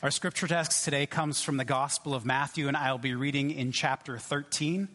Our 0.00 0.12
scripture 0.12 0.46
text 0.46 0.84
today 0.84 1.06
comes 1.06 1.42
from 1.42 1.56
the 1.56 1.64
Gospel 1.64 2.14
of 2.14 2.24
Matthew, 2.24 2.68
and 2.68 2.76
I'll 2.76 2.98
be 2.98 3.16
reading 3.16 3.50
in 3.50 3.72
chapter 3.72 4.16
13. 4.16 4.86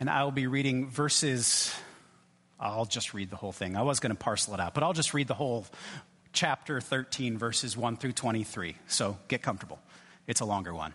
And 0.00 0.08
I'll 0.08 0.30
be 0.30 0.46
reading 0.46 0.88
verses, 0.88 1.74
I'll 2.58 2.86
just 2.86 3.12
read 3.12 3.28
the 3.28 3.36
whole 3.36 3.52
thing. 3.52 3.76
I 3.76 3.82
was 3.82 4.00
going 4.00 4.16
to 4.16 4.18
parcel 4.18 4.54
it 4.54 4.60
out, 4.60 4.72
but 4.72 4.82
I'll 4.82 4.94
just 4.94 5.12
read 5.12 5.28
the 5.28 5.34
whole 5.34 5.66
chapter 6.32 6.80
13, 6.80 7.36
verses 7.36 7.76
1 7.76 7.98
through 7.98 8.12
23. 8.12 8.76
So 8.86 9.18
get 9.28 9.42
comfortable. 9.42 9.80
It's 10.26 10.40
a 10.40 10.46
longer 10.46 10.74
one. 10.74 10.94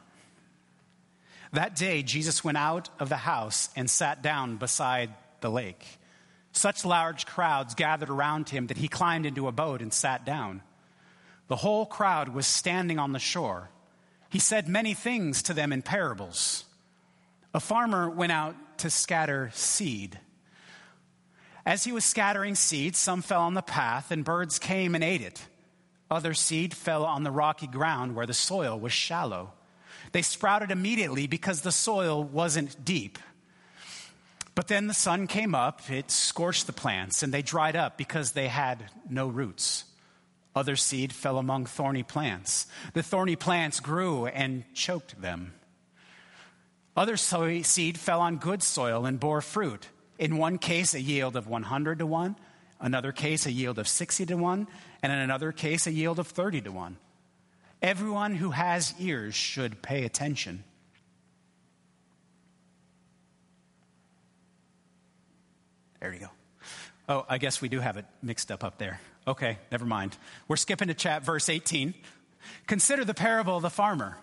That 1.53 1.75
day, 1.75 2.01
Jesus 2.01 2.43
went 2.43 2.57
out 2.57 2.89
of 2.99 3.09
the 3.09 3.17
house 3.17 3.69
and 3.75 3.87
sat 3.87 4.23
down 4.23 4.57
beside 4.57 5.11
the 5.41 5.51
lake. 5.51 5.85
Such 6.53 6.85
large 6.85 7.27
crowds 7.27 7.75
gathered 7.75 8.09
around 8.09 8.49
him 8.49 8.65
that 8.65 8.77
he 8.77 8.87
climbed 8.87 9.27
into 9.27 9.47
a 9.47 9.51
boat 9.51 9.83
and 9.83 9.93
sat 9.93 10.25
down. 10.25 10.63
The 11.51 11.57
whole 11.57 11.85
crowd 11.85 12.29
was 12.29 12.47
standing 12.47 12.97
on 12.97 13.11
the 13.11 13.19
shore. 13.19 13.71
He 14.29 14.39
said 14.39 14.69
many 14.69 14.93
things 14.93 15.43
to 15.43 15.53
them 15.53 15.73
in 15.73 15.81
parables. 15.81 16.63
A 17.53 17.59
farmer 17.59 18.09
went 18.09 18.31
out 18.31 18.55
to 18.77 18.89
scatter 18.89 19.51
seed. 19.53 20.17
As 21.65 21.83
he 21.83 21.91
was 21.91 22.05
scattering 22.05 22.55
seed, 22.55 22.95
some 22.95 23.21
fell 23.21 23.41
on 23.41 23.53
the 23.53 23.61
path, 23.61 24.11
and 24.11 24.23
birds 24.23 24.59
came 24.59 24.95
and 24.95 25.03
ate 25.03 25.19
it. 25.19 25.45
Other 26.09 26.33
seed 26.33 26.73
fell 26.73 27.03
on 27.03 27.25
the 27.25 27.31
rocky 27.31 27.67
ground 27.67 28.15
where 28.15 28.25
the 28.25 28.33
soil 28.33 28.79
was 28.79 28.93
shallow. 28.93 29.51
They 30.13 30.21
sprouted 30.21 30.71
immediately 30.71 31.27
because 31.27 31.63
the 31.63 31.73
soil 31.73 32.23
wasn't 32.23 32.85
deep. 32.85 33.19
But 34.55 34.69
then 34.69 34.87
the 34.87 34.93
sun 34.93 35.27
came 35.27 35.53
up, 35.53 35.91
it 35.91 36.11
scorched 36.11 36.65
the 36.65 36.71
plants, 36.71 37.23
and 37.23 37.33
they 37.33 37.41
dried 37.41 37.75
up 37.75 37.97
because 37.97 38.31
they 38.31 38.47
had 38.47 38.85
no 39.09 39.27
roots. 39.27 39.83
Other 40.55 40.75
seed 40.75 41.13
fell 41.13 41.37
among 41.37 41.65
thorny 41.65 42.03
plants. 42.03 42.67
The 42.93 43.03
thorny 43.03 43.35
plants 43.35 43.79
grew 43.79 44.25
and 44.25 44.65
choked 44.73 45.21
them. 45.21 45.53
Other 46.95 47.15
seed 47.15 47.97
fell 47.97 48.19
on 48.19 48.37
good 48.37 48.61
soil 48.61 49.05
and 49.05 49.19
bore 49.19 49.41
fruit. 49.41 49.87
In 50.19 50.37
one 50.37 50.57
case, 50.57 50.93
a 50.93 51.01
yield 51.01 51.35
of 51.35 51.47
100 51.47 51.99
to 51.99 52.05
1, 52.05 52.35
another 52.79 53.11
case, 53.11 53.45
a 53.45 53.51
yield 53.51 53.79
of 53.79 53.87
60 53.87 54.25
to 54.25 54.35
1, 54.35 54.67
and 55.01 55.11
in 55.11 55.17
another 55.17 55.51
case, 55.51 55.87
a 55.87 55.91
yield 55.91 56.19
of 56.19 56.27
30 56.27 56.61
to 56.61 56.71
1. 56.71 56.97
Everyone 57.81 58.35
who 58.35 58.51
has 58.51 58.93
ears 58.99 59.33
should 59.33 59.81
pay 59.81 60.03
attention. 60.03 60.63
There 66.01 66.13
you 66.13 66.19
go. 66.19 66.29
Oh, 67.07 67.25
I 67.29 67.37
guess 67.37 67.61
we 67.61 67.69
do 67.69 67.79
have 67.79 67.97
it 67.97 68.05
mixed 68.21 68.51
up 68.51 68.63
up 68.63 68.77
there. 68.77 68.99
Okay, 69.27 69.57
never 69.71 69.85
mind. 69.85 70.17
We're 70.47 70.55
skipping 70.55 70.87
to 70.87 70.93
chat 70.93 71.23
verse 71.23 71.49
18. 71.49 71.93
Consider 72.67 73.05
the 73.05 73.13
parable 73.13 73.57
of 73.57 73.61
the 73.61 73.69
farmer. 73.69 74.17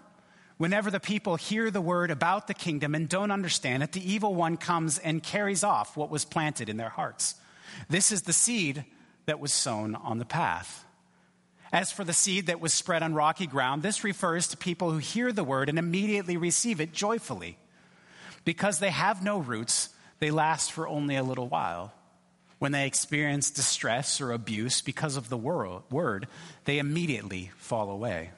Whenever 0.56 0.90
the 0.90 0.98
people 0.98 1.36
hear 1.36 1.70
the 1.70 1.80
word 1.80 2.10
about 2.10 2.48
the 2.48 2.54
kingdom 2.54 2.94
and 2.96 3.08
don't 3.08 3.30
understand 3.30 3.84
it, 3.84 3.92
the 3.92 4.12
evil 4.12 4.34
one 4.34 4.56
comes 4.56 4.98
and 4.98 5.22
carries 5.22 5.62
off 5.62 5.96
what 5.96 6.10
was 6.10 6.24
planted 6.24 6.68
in 6.68 6.76
their 6.76 6.88
hearts. 6.88 7.36
This 7.88 8.10
is 8.10 8.22
the 8.22 8.32
seed 8.32 8.84
that 9.26 9.38
was 9.38 9.52
sown 9.52 9.94
on 9.94 10.18
the 10.18 10.24
path. 10.24 10.84
As 11.72 11.92
for 11.92 12.02
the 12.02 12.12
seed 12.12 12.46
that 12.46 12.60
was 12.60 12.72
spread 12.72 13.02
on 13.02 13.14
rocky 13.14 13.46
ground, 13.46 13.82
this 13.82 14.02
refers 14.02 14.48
to 14.48 14.56
people 14.56 14.90
who 14.90 14.98
hear 14.98 15.32
the 15.32 15.44
word 15.44 15.68
and 15.68 15.78
immediately 15.78 16.36
receive 16.36 16.80
it 16.80 16.92
joyfully. 16.92 17.56
Because 18.44 18.78
they 18.78 18.90
have 18.90 19.22
no 19.22 19.38
roots, 19.38 19.90
they 20.18 20.30
last 20.30 20.72
for 20.72 20.88
only 20.88 21.14
a 21.14 21.22
little 21.22 21.46
while. 21.46 21.92
When 22.58 22.72
they 22.72 22.86
experience 22.86 23.50
distress 23.50 24.20
or 24.20 24.32
abuse 24.32 24.80
because 24.80 25.16
of 25.16 25.28
the 25.28 25.36
word, 25.36 26.26
they 26.64 26.78
immediately 26.78 27.52
fall 27.56 27.90
away. 27.90 28.30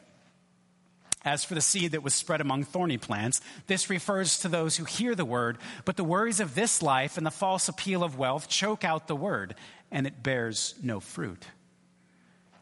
As 1.23 1.45
for 1.45 1.55
the 1.55 1.61
seed 1.61 1.93
that 1.93 2.03
was 2.03 2.15
spread 2.15 2.41
among 2.41 2.65
thorny 2.65 2.97
plants, 2.97 3.43
this 3.67 3.91
refers 3.91 4.39
to 4.39 4.49
those 4.49 4.77
who 4.77 4.85
hear 4.85 5.15
the 5.15 5.25
word, 5.25 5.59
but 5.85 5.97
the 5.97 6.05
worries 6.05 6.41
of 6.41 6.55
this 6.55 6.81
life 6.83 7.19
and 7.19 7.27
the 7.27 7.31
false 7.31 7.69
appeal 7.69 8.03
of 8.03 8.19
wealth 8.19 8.49
choke 8.49 8.85
out 8.85 9.07
the 9.07 9.17
word, 9.17 9.55
and 9.91 10.07
it 10.07 10.23
bears 10.23 10.75
no 10.83 10.99
fruit. 10.99 11.47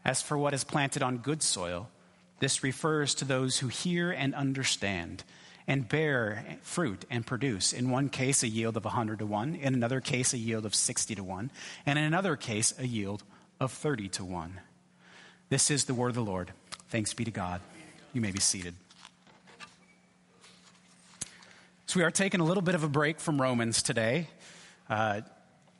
As 0.03 0.21
for 0.21 0.37
what 0.37 0.53
is 0.53 0.63
planted 0.65 1.01
on 1.01 1.19
good 1.19 1.41
soil, 1.41 1.89
this 2.39 2.63
refers 2.63 3.15
to 3.15 3.25
those 3.25 3.59
who 3.59 3.67
hear 3.67 4.11
and 4.11 4.35
understand 4.35 5.23
and 5.69 5.87
bear 5.87 6.43
fruit 6.63 7.05
and 7.11 7.23
produce. 7.23 7.73
In 7.73 7.91
one 7.91 8.09
case, 8.09 8.41
a 8.41 8.47
yield 8.47 8.75
of 8.75 8.85
100 8.85 9.19
to 9.19 9.25
1. 9.27 9.53
In 9.53 9.75
another 9.75 10.01
case, 10.01 10.33
a 10.33 10.37
yield 10.39 10.65
of 10.65 10.73
60 10.73 11.13
to 11.13 11.23
1. 11.23 11.51
And 11.85 11.99
in 11.99 12.05
another 12.05 12.35
case, 12.35 12.73
a 12.79 12.87
yield 12.87 13.21
of 13.59 13.71
30 13.71 14.09
to 14.09 14.25
1. 14.25 14.59
This 15.49 15.69
is 15.69 15.85
the 15.85 15.93
word 15.93 16.09
of 16.09 16.15
the 16.15 16.23
Lord. 16.23 16.51
Thanks 16.89 17.13
be 17.13 17.23
to 17.23 17.29
God. 17.29 17.61
You 18.13 18.19
may 18.19 18.31
be 18.31 18.39
seated. 18.39 18.73
So, 21.85 21.99
we 21.99 22.03
are 22.03 22.11
taking 22.11 22.39
a 22.39 22.45
little 22.45 22.63
bit 22.63 22.73
of 22.73 22.83
a 22.83 22.89
break 22.89 23.19
from 23.19 23.39
Romans 23.39 23.83
today. 23.83 24.27
Uh, 24.89 25.21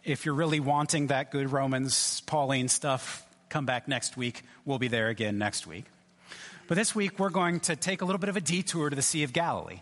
if 0.03 0.23
you're 0.23 0.35
really 0.35 0.59
wanting 0.59 1.07
that 1.07 1.31
good 1.31 1.51
Romans, 1.51 2.21
Pauline 2.27 2.67
stuff, 2.67 3.25
come 3.49 3.65
back 3.65 3.87
next 3.87 4.15
week. 4.15 4.43
We'll 4.65 4.79
be 4.79 4.87
there 4.87 5.07
again 5.09 5.39
next 5.39 5.65
week. 5.65 5.85
But 6.69 6.75
this 6.75 6.93
week, 6.93 7.17
we're 7.17 7.31
going 7.31 7.61
to 7.61 7.75
take 7.75 8.03
a 8.03 8.05
little 8.05 8.19
bit 8.19 8.29
of 8.29 8.37
a 8.37 8.41
detour 8.41 8.91
to 8.91 8.95
the 8.95 9.01
Sea 9.01 9.23
of 9.23 9.33
Galilee. 9.33 9.79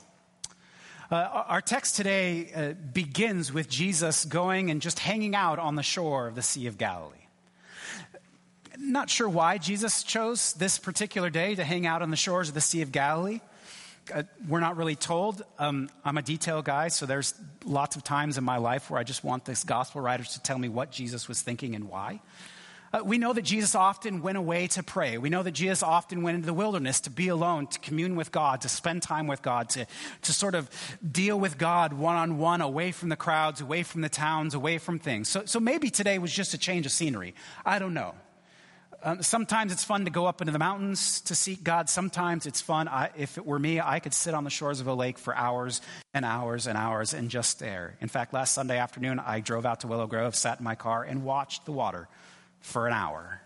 Uh, 1.12 1.16
our 1.16 1.60
text 1.60 1.98
today 1.98 2.50
uh, 2.56 2.74
begins 2.94 3.52
with 3.52 3.68
Jesus 3.70 4.24
going 4.24 4.72
and 4.72 4.82
just 4.82 5.00
hanging 5.00 5.36
out 5.36 5.60
on 5.60 5.76
the 5.76 5.84
shore 5.84 6.28
of 6.28 6.36
the 6.36 6.42
Sea 6.42 6.66
of 6.68 6.78
Galilee. 6.78 7.28
Not 8.78 9.10
sure 9.10 9.28
why 9.28 9.58
Jesus 9.58 10.02
chose 10.02 10.54
this 10.54 10.80
particular 10.80 11.30
day 11.30 11.56
to 11.56 11.64
hang 11.66 11.86
out 11.86 12.02
on 12.02 12.10
the 12.10 12.16
shores 12.16 12.48
of 12.48 12.54
the 12.56 12.62
Sea 12.62 12.84
of 12.84 12.94
Galilee. 12.94 13.42
Uh, 14.14 14.24
we're 14.48 14.62
not 14.62 14.78
really 14.78 14.96
told. 14.96 15.44
Um, 15.60 15.90
I'm 16.06 16.18
a 16.18 16.22
detail 16.22 16.62
guy, 16.62 16.88
so 16.88 17.06
there's 17.06 17.34
lots 17.66 17.98
of 17.98 18.06
times 18.06 18.38
in 18.38 18.46
my 18.46 18.60
life 18.60 18.90
where 18.90 18.98
I 18.98 19.04
just 19.04 19.26
want 19.26 19.44
this 19.44 19.66
gospel 19.66 20.00
writers 20.00 20.36
to 20.36 20.42
tell 20.42 20.58
me 20.58 20.70
what 20.70 20.92
Jesus 20.92 21.28
was 21.28 21.42
thinking 21.42 21.76
and 21.76 21.90
why. 21.90 22.22
Uh, 22.98 23.04
we 23.04 23.18
know 23.18 23.34
that 23.34 23.44
Jesus 23.44 23.76
often 23.76 24.22
went 24.22 24.38
away 24.38 24.68
to 24.68 24.82
pray. 24.82 25.18
We 25.18 25.30
know 25.30 25.44
that 25.44 25.52
Jesus 25.52 25.84
often 25.84 26.24
went 26.24 26.36
into 26.36 26.48
the 26.48 26.54
wilderness 26.54 27.02
to 27.02 27.10
be 27.10 27.28
alone, 27.28 27.68
to 27.68 27.80
commune 27.80 28.16
with 28.16 28.32
God, 28.32 28.62
to 28.62 28.70
spend 28.70 29.04
time 29.04 29.28
with 29.28 29.42
God, 29.42 29.70
to, 29.72 29.86
to 30.24 30.34
sort 30.34 30.56
of 30.56 30.70
deal 31.10 31.40
with 31.40 31.58
God 31.58 31.94
one 31.94 32.16
on 32.16 32.38
one, 32.38 32.62
away 32.62 32.92
from 32.92 33.10
the 33.10 33.16
crowds, 33.16 33.62
away 33.62 33.84
from 33.84 34.02
the 34.02 34.10
towns, 34.10 34.54
away 34.54 34.78
from 34.78 35.00
things. 35.00 35.30
So, 35.30 35.46
so 35.46 35.60
maybe 35.60 35.90
today 35.90 36.18
was 36.18 36.32
just 36.34 36.54
a 36.54 36.58
change 36.58 36.86
of 36.86 36.92
scenery. 36.92 37.36
I 37.66 37.78
don't 37.78 37.94
know. 37.94 38.16
Um, 39.04 39.22
sometimes 39.22 39.72
it's 39.72 39.84
fun 39.84 40.06
to 40.06 40.12
go 40.12 40.26
up 40.26 40.42
into 40.42 40.52
the 40.52 40.60
mountains 40.60 41.22
to 41.22 41.36
seek 41.36 41.64
God. 41.64 41.88
Sometimes 41.90 42.48
it's 42.48 42.62
fun. 42.62 42.88
I, 42.88 43.12
if 43.16 43.38
it 43.38 43.46
were 43.46 43.60
me, 43.60 43.80
I 43.80 44.00
could 44.00 44.14
sit 44.14 44.34
on 44.34 44.44
the 44.44 44.50
shores 44.50 44.80
of 44.80 44.88
a 44.88 44.94
lake 44.94 45.20
for 45.20 45.36
hours 45.36 45.82
and 46.16 46.26
hours 46.26 46.66
and 46.66 46.76
hours 46.76 47.14
and 47.14 47.30
just 47.30 47.52
stare. 47.52 47.96
In 48.02 48.08
fact, 48.08 48.34
last 48.34 48.56
Sunday 48.56 48.80
afternoon, 48.80 49.20
I 49.20 49.40
drove 49.40 49.68
out 49.68 49.82
to 49.82 49.88
Willow 49.88 50.08
Grove, 50.08 50.36
sat 50.36 50.58
in 50.58 50.64
my 50.64 50.74
car, 50.74 51.04
and 51.04 51.24
watched 51.24 51.66
the 51.66 51.72
water 51.72 52.08
for 52.62 52.88
an 52.88 52.94
hour. 52.94 53.42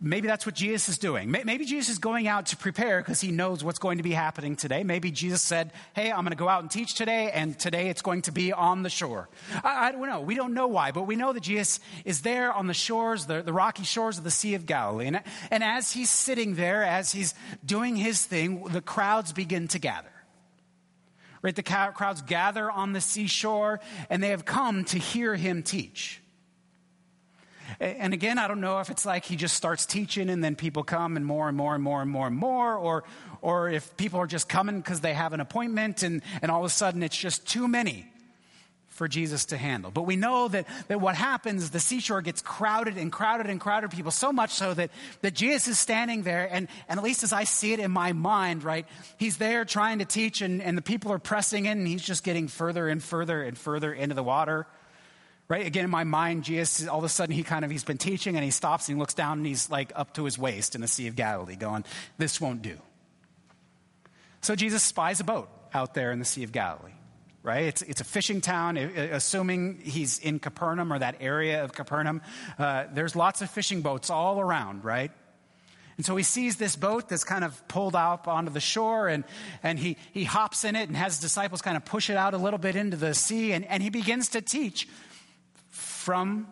Maybe 0.00 0.28
that's 0.28 0.46
what 0.46 0.54
Jesus 0.54 0.88
is 0.88 0.98
doing. 0.98 1.28
Maybe 1.28 1.64
Jesus 1.64 1.88
is 1.88 1.98
going 1.98 2.28
out 2.28 2.46
to 2.46 2.56
prepare 2.56 3.00
because 3.00 3.20
he 3.20 3.32
knows 3.32 3.64
what's 3.64 3.80
going 3.80 3.96
to 3.96 4.04
be 4.04 4.12
happening 4.12 4.54
today. 4.54 4.84
Maybe 4.84 5.10
Jesus 5.10 5.42
said, 5.42 5.72
Hey, 5.92 6.12
I'm 6.12 6.20
going 6.20 6.30
to 6.30 6.36
go 6.36 6.48
out 6.48 6.62
and 6.62 6.70
teach 6.70 6.94
today, 6.94 7.32
and 7.32 7.58
today 7.58 7.88
it's 7.88 8.00
going 8.00 8.22
to 8.22 8.32
be 8.32 8.52
on 8.52 8.84
the 8.84 8.90
shore. 8.90 9.28
I, 9.64 9.88
I 9.88 9.92
don't 9.92 10.06
know. 10.06 10.20
We 10.20 10.36
don't 10.36 10.54
know 10.54 10.68
why, 10.68 10.92
but 10.92 11.02
we 11.02 11.16
know 11.16 11.32
that 11.32 11.42
Jesus 11.42 11.80
is 12.04 12.20
there 12.20 12.52
on 12.52 12.68
the 12.68 12.74
shores, 12.74 13.26
the, 13.26 13.42
the 13.42 13.52
rocky 13.52 13.82
shores 13.82 14.18
of 14.18 14.24
the 14.24 14.30
Sea 14.30 14.54
of 14.54 14.66
Galilee. 14.66 15.08
And, 15.08 15.20
and 15.50 15.64
as 15.64 15.90
he's 15.90 16.10
sitting 16.10 16.54
there, 16.54 16.84
as 16.84 17.10
he's 17.10 17.34
doing 17.64 17.96
his 17.96 18.24
thing, 18.24 18.62
the 18.68 18.80
crowds 18.80 19.32
begin 19.32 19.66
to 19.68 19.80
gather. 19.80 20.12
Right? 21.42 21.56
The 21.56 21.64
crowds 21.64 22.22
gather 22.22 22.70
on 22.70 22.92
the 22.92 23.00
seashore, 23.00 23.80
and 24.10 24.22
they 24.22 24.28
have 24.28 24.44
come 24.44 24.84
to 24.84 24.98
hear 24.98 25.34
him 25.34 25.64
teach. 25.64 26.20
And 27.80 28.14
again, 28.14 28.38
I 28.38 28.48
don't 28.48 28.60
know 28.60 28.80
if 28.80 28.90
it's 28.90 29.04
like 29.04 29.24
he 29.24 29.36
just 29.36 29.54
starts 29.54 29.86
teaching 29.86 30.30
and 30.30 30.42
then 30.42 30.56
people 30.56 30.84
come 30.84 31.16
and 31.16 31.24
more 31.24 31.48
and 31.48 31.56
more 31.56 31.74
and 31.74 31.82
more 31.82 32.02
and 32.02 32.10
more 32.10 32.26
and 32.26 32.36
more, 32.36 32.74
or, 32.74 33.04
or 33.42 33.68
if 33.68 33.96
people 33.96 34.20
are 34.20 34.26
just 34.26 34.48
coming 34.48 34.80
because 34.80 35.00
they 35.00 35.14
have 35.14 35.32
an 35.32 35.40
appointment 35.40 36.02
and, 36.02 36.22
and 36.42 36.50
all 36.50 36.60
of 36.60 36.66
a 36.66 36.70
sudden 36.70 37.02
it's 37.02 37.16
just 37.16 37.46
too 37.46 37.68
many 37.68 38.06
for 38.98 39.06
Jesus 39.06 39.46
to 39.46 39.56
handle. 39.56 39.92
But 39.92 40.02
we 40.02 40.16
know 40.16 40.48
that, 40.48 40.66
that 40.88 41.00
what 41.00 41.14
happens, 41.14 41.70
the 41.70 41.78
seashore 41.78 42.20
gets 42.20 42.42
crowded 42.42 42.96
and 42.96 43.12
crowded 43.12 43.46
and 43.46 43.60
crowded 43.60 43.92
people, 43.92 44.10
so 44.10 44.32
much 44.32 44.50
so 44.50 44.74
that, 44.74 44.90
that 45.22 45.34
Jesus 45.34 45.68
is 45.68 45.78
standing 45.78 46.24
there, 46.24 46.48
and, 46.50 46.66
and 46.88 46.98
at 46.98 47.04
least 47.04 47.22
as 47.22 47.32
I 47.32 47.44
see 47.44 47.72
it 47.72 47.78
in 47.78 47.92
my 47.92 48.12
mind, 48.12 48.64
right, 48.64 48.86
he's 49.16 49.36
there 49.36 49.64
trying 49.64 50.00
to 50.00 50.04
teach, 50.04 50.42
and, 50.42 50.60
and 50.60 50.76
the 50.76 50.82
people 50.82 51.12
are 51.12 51.20
pressing 51.20 51.66
in, 51.66 51.78
and 51.78 51.86
he's 51.86 52.02
just 52.02 52.24
getting 52.24 52.48
further 52.48 52.88
and 52.88 53.00
further 53.00 53.40
and 53.40 53.56
further 53.56 53.94
into 53.94 54.16
the 54.16 54.24
water 54.24 54.66
right? 55.48 55.66
Again 55.66 55.84
in 55.84 55.90
my 55.90 56.04
mind 56.04 56.44
jesus 56.44 56.86
all 56.86 56.98
of 56.98 57.04
a 57.04 57.08
sudden 57.08 57.34
he 57.34 57.42
kind 57.42 57.64
of 57.64 57.70
he's 57.70 57.84
been 57.84 57.98
teaching 57.98 58.36
and 58.36 58.44
he 58.44 58.50
stops 58.50 58.88
and 58.88 58.96
he 58.96 59.00
looks 59.00 59.14
down 59.14 59.38
and 59.38 59.46
he's 59.46 59.70
like 59.70 59.92
up 59.96 60.14
to 60.14 60.24
his 60.24 60.38
waist 60.38 60.74
in 60.74 60.80
the 60.80 60.88
sea 60.88 61.08
of 61.08 61.16
galilee 61.16 61.56
going 61.56 61.84
this 62.18 62.40
won't 62.40 62.62
do. 62.62 62.78
So 64.40 64.54
jesus 64.54 64.82
spies 64.82 65.20
a 65.20 65.24
boat 65.24 65.48
out 65.74 65.94
there 65.94 66.12
in 66.12 66.18
the 66.18 66.24
sea 66.24 66.44
of 66.44 66.52
galilee 66.52 66.92
right? 67.44 67.64
It's, 67.64 67.82
it's 67.82 68.00
a 68.00 68.04
fishing 68.04 68.40
town. 68.42 68.76
Assuming 68.76 69.78
he's 69.82 70.18
in 70.18 70.38
capernaum 70.38 70.92
or 70.92 70.98
that 70.98 71.16
area 71.20 71.64
of 71.64 71.72
capernaum 71.72 72.20
uh, 72.58 72.84
there's 72.92 73.16
lots 73.16 73.40
of 73.42 73.50
fishing 73.50 73.80
boats 73.80 74.10
all 74.10 74.40
around 74.40 74.84
right? 74.84 75.12
And 75.98 76.06
so 76.06 76.14
he 76.14 76.22
sees 76.22 76.56
this 76.56 76.76
boat 76.76 77.08
that's 77.08 77.24
kind 77.24 77.44
of 77.44 77.66
pulled 77.66 77.96
up 77.96 78.28
onto 78.28 78.52
the 78.52 78.60
shore, 78.60 79.08
and, 79.08 79.24
and 79.64 79.80
he, 79.80 79.96
he 80.12 80.22
hops 80.22 80.62
in 80.62 80.76
it 80.76 80.86
and 80.86 80.96
has 80.96 81.14
his 81.14 81.20
disciples 81.20 81.60
kind 81.60 81.76
of 81.76 81.84
push 81.84 82.08
it 82.08 82.16
out 82.16 82.34
a 82.34 82.38
little 82.38 82.60
bit 82.60 82.76
into 82.76 82.96
the 82.96 83.14
sea, 83.14 83.52
and, 83.52 83.66
and 83.66 83.82
he 83.82 83.90
begins 83.90 84.28
to 84.28 84.40
teach 84.40 84.88
from 86.08 86.46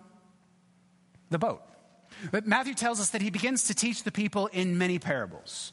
the 1.30 1.38
boat. 1.38 1.62
But 2.30 2.46
Matthew 2.46 2.74
tells 2.74 3.00
us 3.00 3.08
that 3.10 3.22
he 3.22 3.30
begins 3.30 3.68
to 3.68 3.74
teach 3.74 4.02
the 4.02 4.12
people 4.12 4.48
in 4.48 4.76
many 4.76 4.98
parables. 4.98 5.72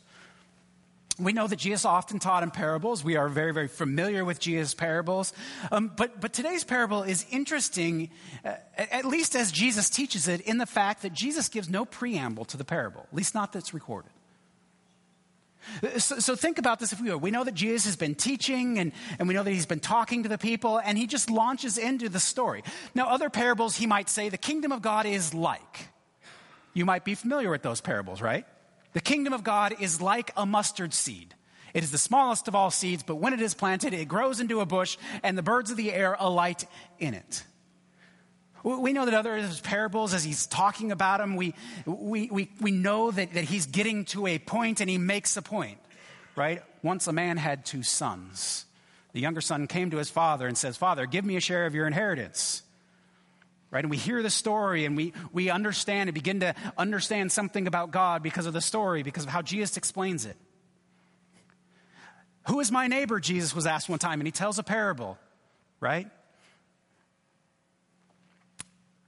We 1.20 1.34
know 1.34 1.48
that 1.48 1.58
Jesus 1.58 1.84
often 1.84 2.20
taught 2.20 2.44
in 2.44 2.52
parables. 2.52 3.04
We 3.04 3.18
are 3.18 3.28
very, 3.28 3.52
very 3.52 3.68
familiar 3.68 4.24
with 4.24 4.40
Jesus' 4.40 4.74
parables. 4.74 5.34
Um, 5.70 5.92
but, 5.98 6.22
but 6.22 6.32
today's 6.32 6.64
parable 6.64 7.04
is 7.04 7.26
interesting, 7.30 8.10
uh, 8.46 8.54
at 8.78 9.04
least 9.04 9.36
as 9.36 9.52
Jesus 9.52 9.90
teaches 9.90 10.30
it, 10.30 10.40
in 10.40 10.60
the 10.60 10.66
fact 10.66 11.02
that 11.02 11.12
Jesus 11.12 11.50
gives 11.50 11.70
no 11.70 11.84
preamble 11.84 12.46
to 12.46 12.56
the 12.56 12.64
parable, 12.64 13.02
at 13.02 13.14
least 13.14 13.36
not 13.36 13.52
that's 13.52 13.74
recorded. 13.74 14.13
So, 15.98 16.20
so, 16.20 16.36
think 16.36 16.58
about 16.58 16.80
this 16.80 16.92
if 16.92 17.02
we 17.02 17.10
will. 17.10 17.18
We 17.18 17.32
know 17.32 17.44
that 17.44 17.54
Jesus 17.54 17.86
has 17.86 17.96
been 17.96 18.16
teaching 18.16 18.80
and, 18.80 18.92
and 19.18 19.28
we 19.28 19.34
know 19.34 19.44
that 19.44 19.52
he's 19.52 19.66
been 19.66 19.80
talking 19.80 20.24
to 20.24 20.30
the 20.30 20.38
people 20.38 20.80
and 20.80 20.98
he 20.98 21.08
just 21.08 21.30
launches 21.30 21.78
into 21.78 22.10
the 22.10 22.20
story. 22.20 22.64
Now, 22.94 23.08
other 23.08 23.30
parables, 23.30 23.76
he 23.76 23.88
might 23.88 24.10
say, 24.10 24.30
the 24.30 24.38
kingdom 24.38 24.72
of 24.72 24.82
God 24.82 25.06
is 25.06 25.34
like. 25.34 25.88
You 26.74 26.86
might 26.86 27.06
be 27.06 27.16
familiar 27.16 27.50
with 27.50 27.62
those 27.62 27.82
parables, 27.82 28.22
right? 28.22 28.46
The 28.94 29.02
kingdom 29.02 29.34
of 29.34 29.44
God 29.44 29.76
is 29.80 30.02
like 30.02 30.32
a 30.36 30.46
mustard 30.46 30.94
seed. 30.94 31.34
It 31.74 31.84
is 31.84 31.92
the 31.92 31.98
smallest 31.98 32.48
of 32.48 32.56
all 32.56 32.70
seeds, 32.70 33.04
but 33.04 33.16
when 33.16 33.34
it 33.34 33.42
is 33.42 33.54
planted, 33.54 33.94
it 33.94 34.08
grows 34.08 34.40
into 34.40 34.62
a 34.62 34.66
bush, 34.66 34.98
and 35.24 35.38
the 35.38 35.44
birds 35.44 35.72
of 35.72 35.78
the 35.78 35.92
air 35.92 36.16
alight 36.20 36.66
in 37.00 37.16
it. 37.16 37.44
We 38.64 38.94
know 38.94 39.06
that 39.06 39.14
other 39.14 39.46
parables, 39.62 40.14
as 40.14 40.24
he's 40.24 40.48
talking 40.48 40.92
about 40.92 41.20
them, 41.20 41.36
we, 41.36 41.54
we, 41.86 42.30
we, 42.32 42.50
we 42.62 42.72
know 42.72 43.12
that, 43.12 43.34
that 43.34 43.44
he's 43.44 43.66
getting 43.66 44.06
to 44.06 44.26
a 44.26 44.40
point 44.40 44.80
and 44.80 44.90
he 44.90 44.98
makes 44.98 45.36
a 45.36 45.42
point, 45.42 45.80
right? 46.36 46.64
Once 46.82 47.08
a 47.08 47.14
man 47.14 47.38
had 47.38 47.66
two 47.66 47.84
sons. 47.84 48.66
The 49.12 49.20
younger 49.20 49.42
son 49.42 49.68
came 49.68 49.92
to 49.92 49.98
his 49.98 50.10
father 50.10 50.48
and 50.48 50.58
says, 50.58 50.78
Father, 50.78 51.06
give 51.06 51.26
me 51.26 51.36
a 51.36 51.42
share 51.42 51.66
of 51.66 51.76
your 51.76 51.88
inheritance 51.88 52.64
right? 53.74 53.84
And 53.84 53.90
we 53.90 53.98
hear 53.98 54.22
the 54.22 54.30
story 54.30 54.86
and 54.86 54.96
we, 54.96 55.14
we 55.34 55.50
understand 55.50 56.08
and 56.08 56.14
begin 56.14 56.42
to 56.42 56.54
understand 56.78 57.32
something 57.32 57.66
about 57.66 57.90
God 57.90 58.22
because 58.22 58.46
of 58.46 58.54
the 58.54 58.62
story, 58.62 59.02
because 59.02 59.24
of 59.24 59.32
how 59.32 59.42
Jesus 59.42 59.78
explains 59.78 60.26
it. 60.26 60.38
Who 62.48 62.60
is 62.60 62.72
my 62.72 62.88
neighbor? 62.88 63.20
Jesus 63.20 63.56
was 63.56 63.66
asked 63.66 63.90
one 63.90 64.00
time, 64.00 64.20
and 64.20 64.28
he 64.28 64.32
tells 64.32 64.60
a 64.60 64.64
parable, 64.64 65.18
right? 65.80 66.08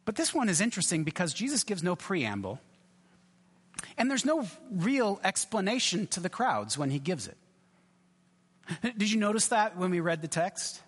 But 0.06 0.16
this 0.16 0.34
one 0.34 0.50
is 0.50 0.62
interesting 0.62 1.04
because 1.04 1.34
Jesus 1.34 1.63
gives 1.63 1.84
no 1.84 1.96
preamble, 1.96 2.62
and 3.98 4.10
there's 4.10 4.25
no 4.25 4.48
real 4.72 5.19
explanation 5.24 6.07
to 6.07 6.19
the 6.19 6.30
crowds 6.30 6.78
when 6.78 6.92
he 6.92 7.00
gives 7.00 7.28
it. 7.28 7.38
Did 8.98 9.12
you 9.12 9.19
notice 9.19 9.48
that 9.50 9.78
when 9.78 9.92
we 9.92 10.00
read 10.00 10.22
the 10.22 10.28
text? 10.28 10.81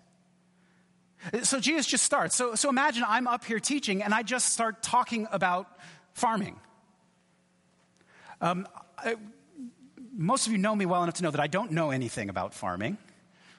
So 1.42 1.60
Jesus 1.60 1.86
just 1.86 2.04
starts. 2.04 2.36
So, 2.36 2.54
so 2.54 2.68
imagine 2.68 3.04
I'm 3.06 3.26
up 3.26 3.44
here 3.44 3.60
teaching 3.60 4.02
and 4.02 4.14
I 4.14 4.22
just 4.22 4.52
start 4.52 4.82
talking 4.82 5.26
about 5.32 5.66
farming. 6.12 6.58
Um, 8.40 8.68
I, 8.96 9.16
most 10.16 10.46
of 10.46 10.52
you 10.52 10.58
know 10.58 10.74
me 10.74 10.86
well 10.86 11.02
enough 11.02 11.14
to 11.14 11.22
know 11.22 11.30
that 11.30 11.40
I 11.40 11.46
don't 11.46 11.72
know 11.72 11.90
anything 11.90 12.28
about 12.28 12.54
farming. 12.54 12.98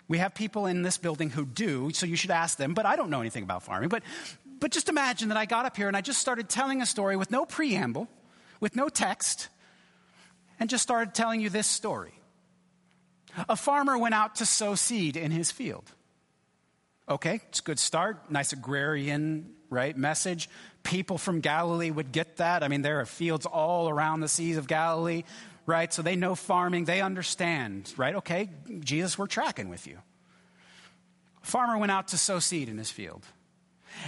We 0.07 0.17
have 0.17 0.33
people 0.33 0.65
in 0.65 0.81
this 0.81 0.97
building 0.97 1.29
who 1.29 1.45
do, 1.45 1.91
so 1.93 2.05
you 2.05 2.15
should 2.15 2.31
ask 2.31 2.57
them, 2.57 2.73
but 2.73 2.85
I 2.85 2.95
don't 2.95 3.09
know 3.09 3.21
anything 3.21 3.43
about 3.43 3.63
farming. 3.63 3.89
But, 3.89 4.03
but 4.59 4.71
just 4.71 4.89
imagine 4.89 5.29
that 5.29 5.37
I 5.37 5.45
got 5.45 5.65
up 5.65 5.77
here 5.77 5.87
and 5.87 5.95
I 5.95 6.01
just 6.01 6.19
started 6.19 6.49
telling 6.49 6.81
a 6.81 6.85
story 6.85 7.15
with 7.15 7.31
no 7.31 7.45
preamble, 7.45 8.07
with 8.59 8.75
no 8.75 8.89
text, 8.89 9.49
and 10.59 10.69
just 10.69 10.83
started 10.83 11.13
telling 11.13 11.41
you 11.41 11.49
this 11.49 11.67
story. 11.67 12.13
A 13.47 13.55
farmer 13.55 13.97
went 13.97 14.15
out 14.15 14.35
to 14.35 14.45
sow 14.45 14.75
seed 14.75 15.15
in 15.15 15.31
his 15.31 15.51
field. 15.51 15.91
Okay, 17.07 17.41
it's 17.49 17.59
a 17.59 17.63
good 17.63 17.79
start. 17.79 18.29
Nice 18.29 18.53
agrarian, 18.53 19.53
right, 19.69 19.97
message. 19.97 20.49
People 20.83 21.17
from 21.17 21.39
Galilee 21.39 21.91
would 21.91 22.11
get 22.11 22.37
that. 22.37 22.63
I 22.63 22.67
mean, 22.67 22.81
there 22.81 22.99
are 22.99 23.05
fields 23.05 23.45
all 23.45 23.89
around 23.89 24.19
the 24.19 24.27
seas 24.27 24.57
of 24.57 24.67
Galilee, 24.67 25.23
right? 25.65 25.91
So 25.93 26.01
they 26.01 26.15
know 26.15 26.35
farming, 26.35 26.85
they 26.85 27.01
understand, 27.01 27.93
right? 27.97 28.15
Okay, 28.15 28.49
Jesus, 28.79 29.17
we're 29.17 29.27
tracking 29.27 29.69
with 29.69 29.87
you. 29.87 29.99
farmer 31.41 31.77
went 31.77 31.91
out 31.91 32.09
to 32.09 32.17
sow 32.17 32.39
seed 32.39 32.69
in 32.69 32.77
his 32.77 32.91
field. 32.91 33.23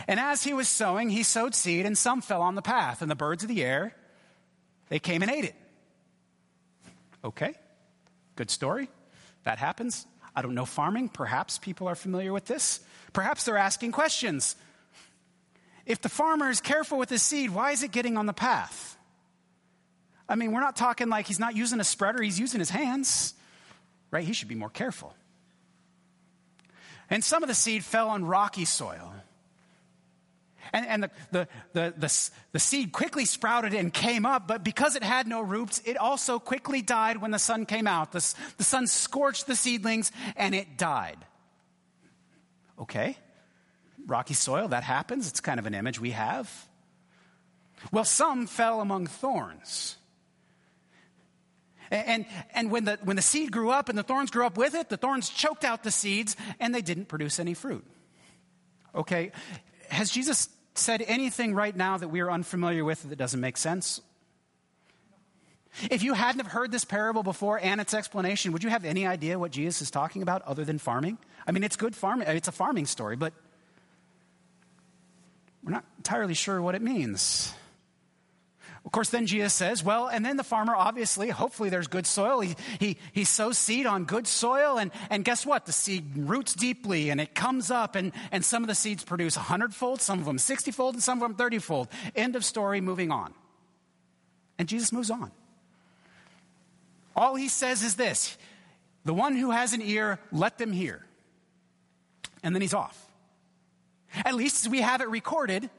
And 0.07 0.19
as 0.19 0.43
he 0.43 0.53
was 0.53 0.67
sowing, 0.67 1.09
he 1.09 1.23
sowed 1.23 1.55
seed, 1.55 1.85
and 1.85 1.97
some 1.97 2.21
fell 2.21 2.41
on 2.41 2.55
the 2.55 2.61
path, 2.61 3.01
and 3.01 3.09
the 3.09 3.15
birds 3.15 3.43
of 3.43 3.49
the 3.49 3.63
air, 3.63 3.95
they 4.89 4.99
came 4.99 5.21
and 5.21 5.31
ate 5.31 5.45
it. 5.45 5.55
Okay, 7.23 7.53
good 8.35 8.49
story. 8.49 8.89
That 9.43 9.57
happens. 9.57 10.05
I 10.35 10.41
don't 10.41 10.55
know 10.55 10.65
farming. 10.65 11.09
Perhaps 11.09 11.59
people 11.59 11.88
are 11.88 11.95
familiar 11.95 12.31
with 12.33 12.45
this. 12.45 12.79
Perhaps 13.13 13.43
they're 13.43 13.57
asking 13.57 13.91
questions. 13.91 14.55
If 15.85 16.01
the 16.01 16.09
farmer 16.09 16.49
is 16.49 16.61
careful 16.61 16.97
with 16.97 17.09
his 17.09 17.21
seed, 17.21 17.49
why 17.49 17.71
is 17.71 17.83
it 17.83 17.91
getting 17.91 18.17
on 18.17 18.25
the 18.25 18.33
path? 18.33 18.97
I 20.29 20.35
mean, 20.35 20.53
we're 20.53 20.61
not 20.61 20.75
talking 20.77 21.09
like 21.09 21.27
he's 21.27 21.39
not 21.39 21.55
using 21.55 21.79
a 21.79 21.83
spreader, 21.83 22.21
he's 22.21 22.39
using 22.39 22.59
his 22.59 22.69
hands, 22.69 23.33
right? 24.11 24.23
He 24.23 24.33
should 24.33 24.47
be 24.47 24.55
more 24.55 24.69
careful. 24.69 25.13
And 27.09 27.23
some 27.23 27.43
of 27.43 27.49
the 27.49 27.55
seed 27.55 27.83
fell 27.83 28.09
on 28.09 28.23
rocky 28.23 28.63
soil. 28.63 29.13
And, 30.74 30.88
and 30.88 31.04
the, 31.04 31.12
the, 31.31 31.48
the, 31.74 31.94
the, 31.98 32.30
the 32.52 32.60
seed 32.60 32.92
quickly 32.92 33.25
sprouted 33.25 33.74
and 33.74 33.94
came 33.94 34.25
up, 34.25 34.48
but 34.48 34.63
because 34.63 34.96
it 34.96 35.04
had 35.04 35.28
no 35.28 35.42
roots, 35.42 35.81
it 35.86 35.98
also 35.98 36.40
quickly 36.40 36.81
died 36.81 37.22
when 37.22 37.31
the 37.31 37.40
sun 37.40 37.66
came 37.66 37.88
out. 37.88 38.12
The, 38.12 38.36
the 38.58 38.63
sun 38.63 38.88
scorched 38.88 39.48
the 39.48 39.56
seedlings 39.56 40.12
and 40.36 40.56
it 40.56 40.78
died. 40.78 41.18
Okay. 42.80 43.18
Rocky 44.08 44.34
soil, 44.34 44.69
that 44.69 44.84
happens. 44.84 45.28
It's 45.28 45.40
kind 45.40 45.60
of 45.60 45.66
an 45.66 45.74
image 45.74 46.00
we 46.00 46.12
have. 46.12 46.68
Well, 47.92 48.06
some 48.06 48.48
fell 48.48 48.81
among 48.81 49.08
thorns. 49.08 49.98
And, 51.90 52.25
and 52.54 52.72
when, 52.72 52.86
the, 52.86 52.98
when 53.04 53.18
the 53.18 53.22
seed 53.22 53.52
grew 53.52 53.69
up 53.69 53.90
and 53.90 53.98
the 53.98 54.04
thorns 54.04 54.31
grew 54.31 54.46
up 54.46 54.58
with 54.58 54.75
it, 54.75 54.88
the 54.88 54.98
thorns 54.98 55.30
choked 55.30 55.66
out 55.66 55.84
the 55.84 55.92
seeds 55.92 56.38
and 56.60 56.74
they 56.74 56.81
didn't 56.81 57.06
produce 57.06 57.38
any 57.40 57.54
fruit. 57.54 57.86
Okay, 58.96 59.31
has 59.91 60.09
Jesus 60.09 60.49
said 60.73 61.03
anything 61.05 61.53
right 61.53 61.75
now 61.75 61.97
that 61.97 62.07
we 62.07 62.21
are 62.21 62.31
unfamiliar 62.31 62.83
with 62.85 63.07
that 63.09 63.17
doesn't 63.17 63.39
make 63.39 63.57
sense? 63.57 64.01
If 65.89 66.03
you 66.03 66.13
hadn't 66.13 66.41
have 66.41 66.51
heard 66.51 66.71
this 66.71 66.83
parable 66.83 67.23
before 67.23 67.59
and 67.61 67.79
its 67.79 67.93
explanation, 67.93 68.51
would 68.51 68.63
you 68.63 68.69
have 68.69 68.83
any 68.83 69.05
idea 69.05 69.39
what 69.39 69.51
Jesus 69.51 69.81
is 69.83 69.91
talking 69.91 70.21
about 70.21 70.41
other 70.43 70.65
than 70.65 70.79
farming? 70.79 71.17
I 71.48 71.51
mean, 71.51 71.63
it's 71.63 71.75
good 71.75 71.95
farming, 71.95 72.27
it's 72.27 72.48
a 72.48 72.51
farming 72.51 72.86
story, 72.86 73.15
but 73.15 73.33
we're 75.63 75.71
not 75.71 75.86
entirely 75.98 76.33
sure 76.33 76.62
what 76.62 76.75
it 76.75 76.81
means. 76.81 77.53
Of 78.83 78.91
course, 78.91 79.09
then 79.09 79.27
Jesus 79.27 79.53
says, 79.53 79.83
well, 79.83 80.07
and 80.07 80.25
then 80.25 80.38
the 80.38 80.43
farmer, 80.43 80.75
obviously, 80.75 81.29
hopefully 81.29 81.69
there's 81.69 81.88
good 81.88 82.07
soil. 82.07 82.41
He, 82.41 82.55
he, 82.79 82.97
he 83.13 83.23
sows 83.23 83.57
seed 83.57 83.85
on 83.85 84.05
good 84.05 84.25
soil, 84.25 84.79
and, 84.79 84.91
and 85.09 85.23
guess 85.23 85.45
what? 85.45 85.65
The 85.65 85.71
seed 85.71 86.17
roots 86.17 86.55
deeply 86.55 87.09
and 87.11 87.21
it 87.21 87.35
comes 87.35 87.69
up, 87.69 87.95
and, 87.95 88.11
and 88.31 88.43
some 88.43 88.63
of 88.63 88.67
the 88.67 88.75
seeds 88.75 89.03
produce 89.03 89.35
100 89.35 89.73
fold, 89.75 90.01
some 90.01 90.19
of 90.19 90.25
them 90.25 90.39
60 90.39 90.71
fold, 90.71 90.95
and 90.95 91.03
some 91.03 91.21
of 91.21 91.21
them 91.21 91.35
30 91.35 91.59
fold. 91.59 91.88
End 92.15 92.35
of 92.35 92.43
story, 92.43 92.81
moving 92.81 93.11
on. 93.11 93.33
And 94.57 94.67
Jesus 94.67 94.91
moves 94.91 95.11
on. 95.11 95.31
All 97.15 97.35
he 97.35 97.50
says 97.50 97.83
is 97.83 97.95
this 97.95 98.38
the 99.05 99.13
one 99.13 99.35
who 99.35 99.51
has 99.51 99.73
an 99.73 99.81
ear, 99.81 100.19
let 100.31 100.57
them 100.57 100.71
hear. 100.71 101.05
And 102.43 102.55
then 102.55 102.61
he's 102.61 102.73
off. 102.73 103.07
At 104.25 104.35
least 104.35 104.67
we 104.67 104.81
have 104.81 105.01
it 105.01 105.09
recorded, 105.09 105.69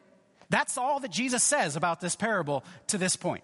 that's 0.52 0.76
all 0.76 1.00
that 1.00 1.10
Jesus 1.10 1.42
says 1.42 1.76
about 1.76 2.00
this 2.02 2.14
parable 2.14 2.62
to 2.88 2.98
this 2.98 3.16
point. 3.16 3.42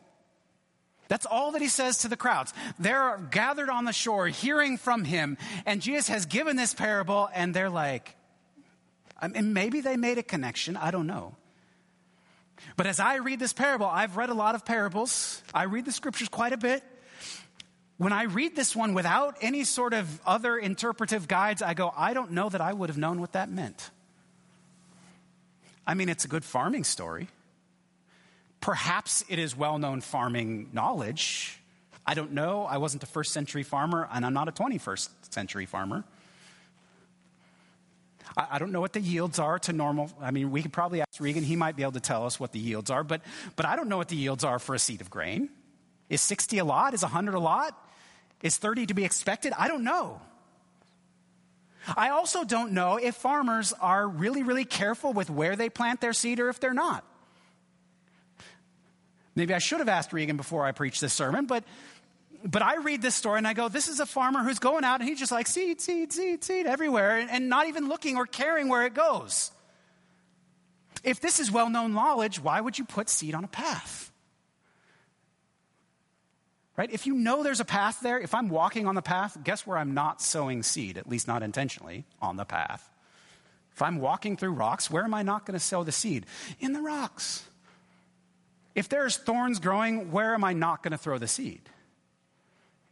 That's 1.09 1.25
all 1.25 1.53
that 1.53 1.63
he 1.63 1.69
says 1.69 1.99
to 1.99 2.09
the 2.09 2.19
crowds. 2.19 2.53
They're 2.79 3.17
gathered 3.31 3.71
on 3.71 3.87
the 3.87 3.95
shore 3.95 4.27
hearing 4.27 4.77
from 4.77 5.05
him, 5.05 5.39
and 5.65 5.81
Jesus 5.81 6.09
has 6.09 6.27
given 6.27 6.57
this 6.57 6.75
parable, 6.75 7.31
and 7.35 7.55
they're 7.55 7.71
like, 7.71 8.15
I 9.19 9.29
mean, 9.29 9.55
maybe 9.55 9.81
they 9.81 9.97
made 9.97 10.19
a 10.19 10.23
connection. 10.23 10.77
I 10.77 10.91
don't 10.91 11.07
know. 11.07 11.35
But 12.77 12.87
as 12.87 13.01
I 13.01 13.17
read 13.17 13.39
this 13.39 13.55
parable, 13.55 13.87
I've 13.87 14.19
read 14.19 14.29
a 14.29 14.35
lot 14.35 14.55
of 14.55 14.67
parables. 14.67 15.43
I 15.55 15.63
read 15.63 15.87
the 15.87 15.93
scriptures 15.93 16.29
quite 16.29 16.53
a 16.53 16.59
bit. 16.59 16.85
When 17.97 18.13
I 18.13 18.25
read 18.25 18.55
this 18.55 18.77
one 18.77 18.93
without 18.93 19.37
any 19.41 19.65
sort 19.65 19.95
of 19.95 20.21
other 20.27 20.59
interpretive 20.59 21.27
guides, 21.27 21.63
I 21.63 21.73
go, 21.73 21.91
I 21.97 22.13
don't 22.13 22.33
know 22.33 22.51
that 22.51 22.61
I 22.61 22.73
would 22.73 22.91
have 22.91 22.99
known 22.99 23.19
what 23.19 23.33
that 23.33 23.49
meant. 23.49 23.91
I 25.89 25.95
mean, 25.95 26.11
it's 26.11 26.27
a 26.27 26.29
good 26.29 26.45
farming 26.45 26.85
story. 26.85 27.29
Perhaps 28.61 29.25
it 29.31 29.39
is 29.39 29.57
well 29.57 29.79
known 29.79 30.03
farming 30.03 30.69
knowledge. 30.75 31.59
I 32.07 32.13
don't 32.13 32.33
know. 32.33 32.65
I 32.65 32.77
wasn't 32.77 33.03
a 33.03 33.07
first 33.07 33.33
century 33.33 33.63
farmer, 33.63 34.07
and 34.13 34.27
I'm 34.27 34.35
not 34.35 34.49
a 34.49 34.53
21st 34.53 35.09
century 35.31 35.65
farmer. 35.65 36.05
I, 38.37 38.59
don't 38.59 38.71
know 38.71 38.83
what 38.83 38.93
the 38.93 39.01
yields 39.01 39.39
are 39.39 39.59
to 39.61 39.73
normal. 39.73 40.11
I 40.21 40.31
mean, 40.31 40.51
we 40.51 40.61
could 40.61 40.73
probably 40.73 41.01
ask 41.01 41.19
Regan. 41.19 41.43
He 41.43 41.57
might 41.57 41.75
be 41.75 41.83
able 41.83 41.93
to 41.93 42.01
tell 42.01 42.27
us 42.27 42.39
what 42.39 42.53
the 42.53 42.59
yields 42.59 42.91
are, 42.91 43.03
but, 43.03 43.23
but 43.57 43.65
I 43.65 43.75
don't 43.75 43.89
know 43.89 43.97
what 43.97 44.09
the 44.09 44.17
yields 44.17 44.45
are 44.45 44.59
for 44.59 44.75
a 44.75 44.79
seed 44.79 45.01
of 45.01 45.09
grain. 45.11 45.49
Is 46.11 46.21
60 46.21 46.59
a 46.59 46.65
lot? 46.65 46.93
Is 46.93 47.03
100 47.03 47.35
a 47.35 47.41
lot? 47.41 47.75
Is 48.43 48.59
30 48.59 48.87
to 48.87 48.95
be 48.95 49.05
expected? 49.05 49.55
I 49.59 49.67
don't 49.67 49.85
know. 49.85 50.21
I 51.97 52.11
also 52.11 52.45
don't 52.45 52.73
know 52.73 52.97
if 52.97 53.15
farmers 53.15 53.73
are 53.81 54.07
really, 54.07 54.43
really 54.43 54.65
careful 54.65 55.13
with 55.13 55.31
where 55.31 55.57
they 55.57 55.69
plant 55.69 56.01
their 56.01 56.13
seed 56.13 56.41
or 56.41 56.49
if 56.49 56.61
they're 56.61 56.75
not. 56.75 57.05
Maybe 59.35 59.55
I 59.55 59.59
should 59.59 59.79
have 59.79 59.89
asked 59.89 60.13
Regan 60.13 60.37
before 60.37 60.65
I 60.65 60.73
preached 60.73 61.01
this 61.01 61.13
sermon, 61.13 61.47
but, 61.47 61.63
but 62.45 62.61
I 62.61 62.77
read 62.79 63.03
this 63.03 63.15
story 63.15 63.39
and 63.39 63.47
I 63.47 63.55
go, 63.55 63.69
this 63.69 63.87
is 63.87 64.01
a 64.01 64.07
farmer 64.07 64.43
who's 64.43 64.59
going 64.59 64.85
out 64.85 65.01
and 65.01 65.09
he's 65.09 65.19
just 65.19 65.31
like 65.31 65.47
seed, 65.47 65.81
seed, 65.81 66.13
seed, 66.13 66.43
seed 66.43 66.67
everywhere 66.67 67.19
and, 67.19 67.31
and 67.31 67.49
not 67.49 67.69
even 67.69 67.89
looking 67.89 68.17
or 68.17 68.27
caring 68.27 68.69
where 68.69 68.85
it 68.85 68.95
goes. 68.95 69.53
If 71.05 71.21
this 71.21 71.39
is 71.39 71.51
well 71.51 71.71
known 71.71 71.95
knowledge, 71.95 72.41
why 72.41 72.61
would 72.61 72.79
you 72.79 72.85
put 72.85 73.09
seed 73.09 73.35
on 73.35 73.45
a 73.45 73.49
path? 73.49 74.08
Right? 76.79 76.93
If 76.93 77.09
you 77.09 77.15
know 77.15 77.43
there's 77.43 77.59
a 77.59 77.65
path 77.65 77.99
there, 78.03 78.21
if 78.21 78.33
I'm 78.33 78.49
walking 78.49 78.87
on 78.87 78.95
the 78.95 79.03
path, 79.03 79.37
guess 79.43 79.67
where 79.67 79.77
I'm 79.77 79.95
not 79.95 80.23
sowing 80.23 80.63
seed, 80.63 80.97
at 80.97 81.09
least 81.09 81.27
not 81.27 81.43
intentionally, 81.43 82.05
on 82.23 82.37
the 82.37 82.45
path. 82.45 82.89
If 83.73 83.83
I'm 83.83 83.99
walking 83.99 84.37
through 84.37 84.53
rocks, 84.53 84.89
where 84.89 85.03
am 85.03 85.13
I 85.13 85.25
not 85.25 85.45
going 85.45 85.59
to 85.59 85.65
sow 85.65 85.83
the 85.83 85.91
seed? 85.91 86.25
In 86.61 86.73
the 86.73 86.81
rocks. 86.81 87.45
If 88.77 88.89
there's 88.89 89.17
thorns 89.17 89.59
growing, 89.59 90.13
where 90.13 90.35
am 90.35 90.45
I 90.45 90.53
not 90.53 90.85
going 90.85 90.93
to 90.93 90.99
throw 90.99 91.19
the 91.19 91.27
seed? 91.27 91.63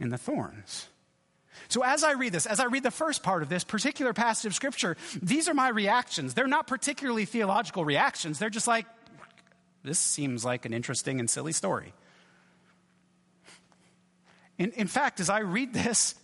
In 0.00 0.09
the 0.09 0.19
thorns. 0.19 0.88
So, 1.69 1.85
as 1.85 2.02
I 2.02 2.12
read 2.12 2.33
this, 2.33 2.45
as 2.45 2.59
I 2.59 2.64
read 2.64 2.83
the 2.83 2.90
first 2.90 3.23
part 3.23 3.43
of 3.45 3.49
this 3.49 3.62
particular 3.62 4.12
passage 4.12 4.47
of 4.47 4.55
Scripture, 4.55 4.97
these 5.23 5.49
are 5.49 5.55
my 5.55 5.69
reactions. 5.69 6.35
They're 6.35 6.49
not 6.49 6.66
particularly 6.66 7.25
theological 7.25 7.85
reactions. 7.85 8.40
They're 8.40 8.50
just 8.50 8.66
like, 8.66 8.87
this 9.85 10.00
seems 10.00 10.45
like 10.45 10.64
an 10.64 10.75
interesting 10.75 11.21
and 11.21 11.31
silly 11.31 11.52
story. 11.52 11.95
In, 14.59 14.73
in 14.73 14.87
fact, 14.87 15.21
as 15.21 15.29
I 15.29 15.41
read 15.41 15.73
this, 15.73 16.15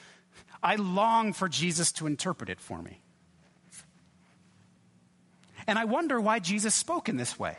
I 0.62 0.76
long 0.76 1.32
for 1.32 1.48
Jesus 1.48 1.92
to 1.92 2.06
interpret 2.06 2.48
it 2.48 2.60
for 2.60 2.80
me. 2.80 3.00
And 5.66 5.78
I 5.78 5.84
wonder 5.84 6.20
why 6.20 6.38
Jesus 6.38 6.74
spoke 6.74 7.08
in 7.08 7.16
this 7.16 7.38
way. 7.38 7.56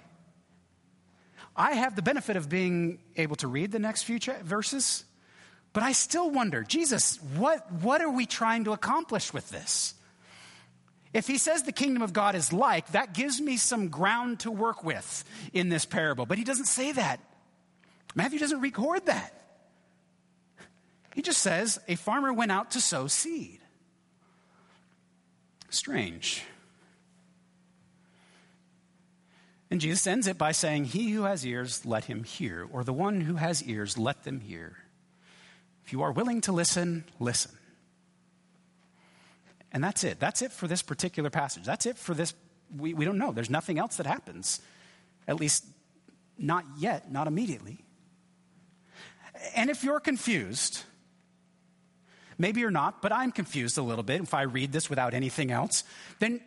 I 1.55 1.73
have 1.73 1.95
the 1.95 2.01
benefit 2.01 2.35
of 2.35 2.49
being 2.49 2.99
able 3.15 3.35
to 3.37 3.47
read 3.47 3.71
the 3.71 3.79
next 3.79 4.03
few 4.03 4.19
verses, 4.43 5.05
but 5.71 5.83
I 5.83 5.91
still 5.91 6.29
wonder 6.29 6.63
Jesus, 6.63 7.17
what, 7.37 7.71
what 7.71 8.01
are 8.01 8.09
we 8.09 8.25
trying 8.25 8.63
to 8.63 8.73
accomplish 8.73 9.33
with 9.33 9.49
this? 9.49 9.93
If 11.13 11.27
he 11.27 11.37
says 11.37 11.63
the 11.63 11.71
kingdom 11.71 12.01
of 12.01 12.11
God 12.11 12.33
is 12.33 12.51
like, 12.51 12.87
that 12.93 13.13
gives 13.13 13.39
me 13.39 13.57
some 13.57 13.89
ground 13.89 14.39
to 14.41 14.51
work 14.51 14.83
with 14.83 15.23
in 15.53 15.69
this 15.69 15.85
parable. 15.85 16.25
But 16.25 16.39
he 16.39 16.43
doesn't 16.43 16.65
say 16.65 16.91
that. 16.93 17.19
Matthew 18.15 18.39
doesn't 18.39 18.61
record 18.61 19.05
that. 19.05 19.42
He 21.13 21.21
just 21.21 21.41
says 21.41 21.79
a 21.87 21.95
farmer 21.95 22.33
went 22.33 22.51
out 22.51 22.71
to 22.71 22.81
sow 22.81 23.07
seed. 23.07 23.59
Strange. 25.69 26.43
And 29.69 29.81
Jesus 29.81 30.05
ends 30.05 30.27
it 30.27 30.37
by 30.37 30.51
saying, 30.51 30.85
He 30.85 31.11
who 31.11 31.23
has 31.23 31.45
ears, 31.45 31.83
let 31.85 32.05
him 32.05 32.23
hear, 32.23 32.67
or 32.71 32.83
the 32.83 32.93
one 32.93 33.21
who 33.21 33.35
has 33.35 33.63
ears, 33.63 33.97
let 33.97 34.23
them 34.23 34.39
hear. 34.39 34.77
If 35.85 35.91
you 35.91 36.03
are 36.03 36.11
willing 36.11 36.41
to 36.41 36.51
listen, 36.51 37.05
listen. 37.19 37.51
And 39.71 39.83
that's 39.83 40.03
it. 40.03 40.19
That's 40.19 40.43
it 40.43 40.51
for 40.51 40.67
this 40.67 40.83
particular 40.83 41.31
passage. 41.31 41.65
That's 41.65 41.87
it 41.87 41.97
for 41.97 42.13
this. 42.13 42.35
We, 42.77 42.93
we 42.93 43.03
don't 43.03 43.17
know. 43.17 43.31
There's 43.31 43.49
nothing 43.49 43.79
else 43.79 43.97
that 43.97 44.05
happens. 44.05 44.61
At 45.27 45.39
least 45.39 45.65
not 46.37 46.65
yet, 46.77 47.11
not 47.11 47.25
immediately. 47.27 47.79
And 49.55 49.71
if 49.71 49.83
you're 49.83 49.99
confused, 49.99 50.83
maybe 52.37 52.61
you're 52.61 52.71
not, 52.71 53.01
but 53.01 53.11
I'm 53.11 53.31
confused 53.31 53.77
a 53.77 53.81
little 53.81 54.03
bit 54.03 54.21
if 54.21 54.33
I 54.33 54.43
read 54.43 54.71
this 54.71 54.89
without 54.89 55.13
anything 55.13 55.51
else, 55.51 55.83
then 56.19 56.41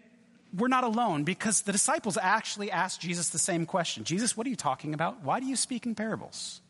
we're 0.57 0.69
not 0.69 0.85
alone 0.85 1.25
because 1.25 1.63
the 1.63 1.73
disciples 1.73 2.17
actually 2.21 2.71
asked 2.71 3.01
Jesus 3.01 3.31
the 3.31 3.39
same 3.39 3.67
question 3.67 4.05
Jesus, 4.05 4.37
what 4.37 4.47
are 4.47 4.51
you 4.51 4.57
talking 4.57 4.95
about? 4.95 5.23
Why 5.23 5.41
do 5.41 5.47
you 5.47 5.57
speak 5.57 5.87
in 5.87 5.95
parables? 5.95 6.61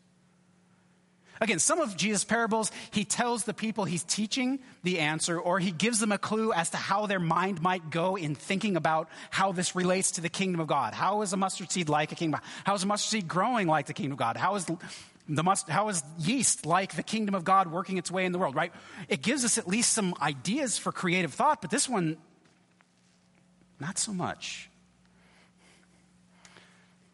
Again, 1.41 1.59
some 1.59 1.81
of 1.81 1.97
Jesus' 1.97 2.25
parables, 2.25 2.73
he 2.91 3.05
tells 3.05 3.45
the 3.45 3.53
people 3.53 3.85
he's 3.85 4.03
teaching 4.03 4.59
the 4.85 5.01
answer, 5.01 5.39
or 5.39 5.59
he 5.59 5.71
gives 5.71 6.01
them 6.01 6.13
a 6.13 6.19
clue 6.19 6.53
as 6.53 6.71
to 6.71 6.77
how 6.79 7.07
their 7.07 7.21
mind 7.21 7.61
might 7.61 7.91
go 7.91 8.17
in 8.17 8.35
thinking 8.35 8.77
about 8.77 9.11
how 9.31 9.53
this 9.53 9.77
relates 9.77 10.13
to 10.13 10.23
the 10.23 10.31
kingdom 10.31 10.61
of 10.61 10.67
God. 10.67 10.95
How 10.95 11.23
is 11.23 11.33
a 11.33 11.37
mustard 11.37 11.71
seed 11.71 11.89
like 11.89 12.11
a 12.13 12.15
kingdom? 12.15 12.41
How 12.65 12.75
is 12.75 12.83
a 12.83 12.87
mustard 12.87 13.11
seed 13.11 13.29
growing 13.29 13.67
like 13.67 13.87
the 13.87 13.93
kingdom 13.93 14.13
of 14.13 14.19
God? 14.19 14.39
How 14.39 14.55
is 14.55 14.67
the 15.29 15.43
must, 15.43 15.69
how 15.69 15.89
is 15.89 16.03
yeast 16.19 16.67
like 16.67 16.95
the 16.95 17.03
kingdom 17.03 17.35
of 17.35 17.45
God 17.45 17.71
working 17.71 17.97
its 17.99 18.11
way 18.11 18.25
in 18.25 18.33
the 18.33 18.39
world, 18.39 18.55
right? 18.55 18.73
It 19.09 19.23
gives 19.23 19.45
us 19.45 19.59
at 19.59 19.67
least 19.67 19.93
some 19.93 20.15
ideas 20.21 20.79
for 20.79 20.93
creative 20.93 21.35
thought, 21.35 21.61
but 21.61 21.71
this 21.71 21.89
one 21.89 22.17
not 23.81 23.99
so 23.99 24.13
much. 24.13 24.71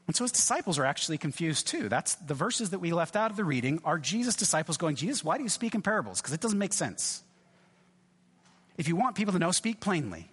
And 0.07 0.15
so 0.15 0.25
his 0.25 0.33
disciples 0.33 0.79
are 0.79 0.85
actually 0.85 1.17
confused 1.17 1.67
too. 1.67 1.89
That's 1.89 2.17
the 2.17 2.35
verses 2.35 2.71
that 2.71 2.81
we 2.81 2.93
left 2.93 3.17
out 3.17 3.31
of 3.31 3.37
the 3.37 3.45
reading 3.45 3.81
are 3.85 3.99
Jesus' 3.99 4.37
disciples 4.37 4.77
going, 4.77 4.97
Jesus, 4.97 5.25
why 5.25 5.39
do 5.39 5.43
you 5.43 5.49
speak 5.49 5.75
in 5.75 5.83
parables? 5.83 6.21
Because 6.21 6.35
it 6.35 6.41
doesn't 6.41 6.59
make 6.59 6.73
sense. 6.73 7.23
If 8.77 8.89
you 8.89 8.97
want 8.97 9.17
people 9.17 9.33
to 9.33 9.39
know, 9.39 9.53
speak 9.53 9.81
plainly. 9.81 10.29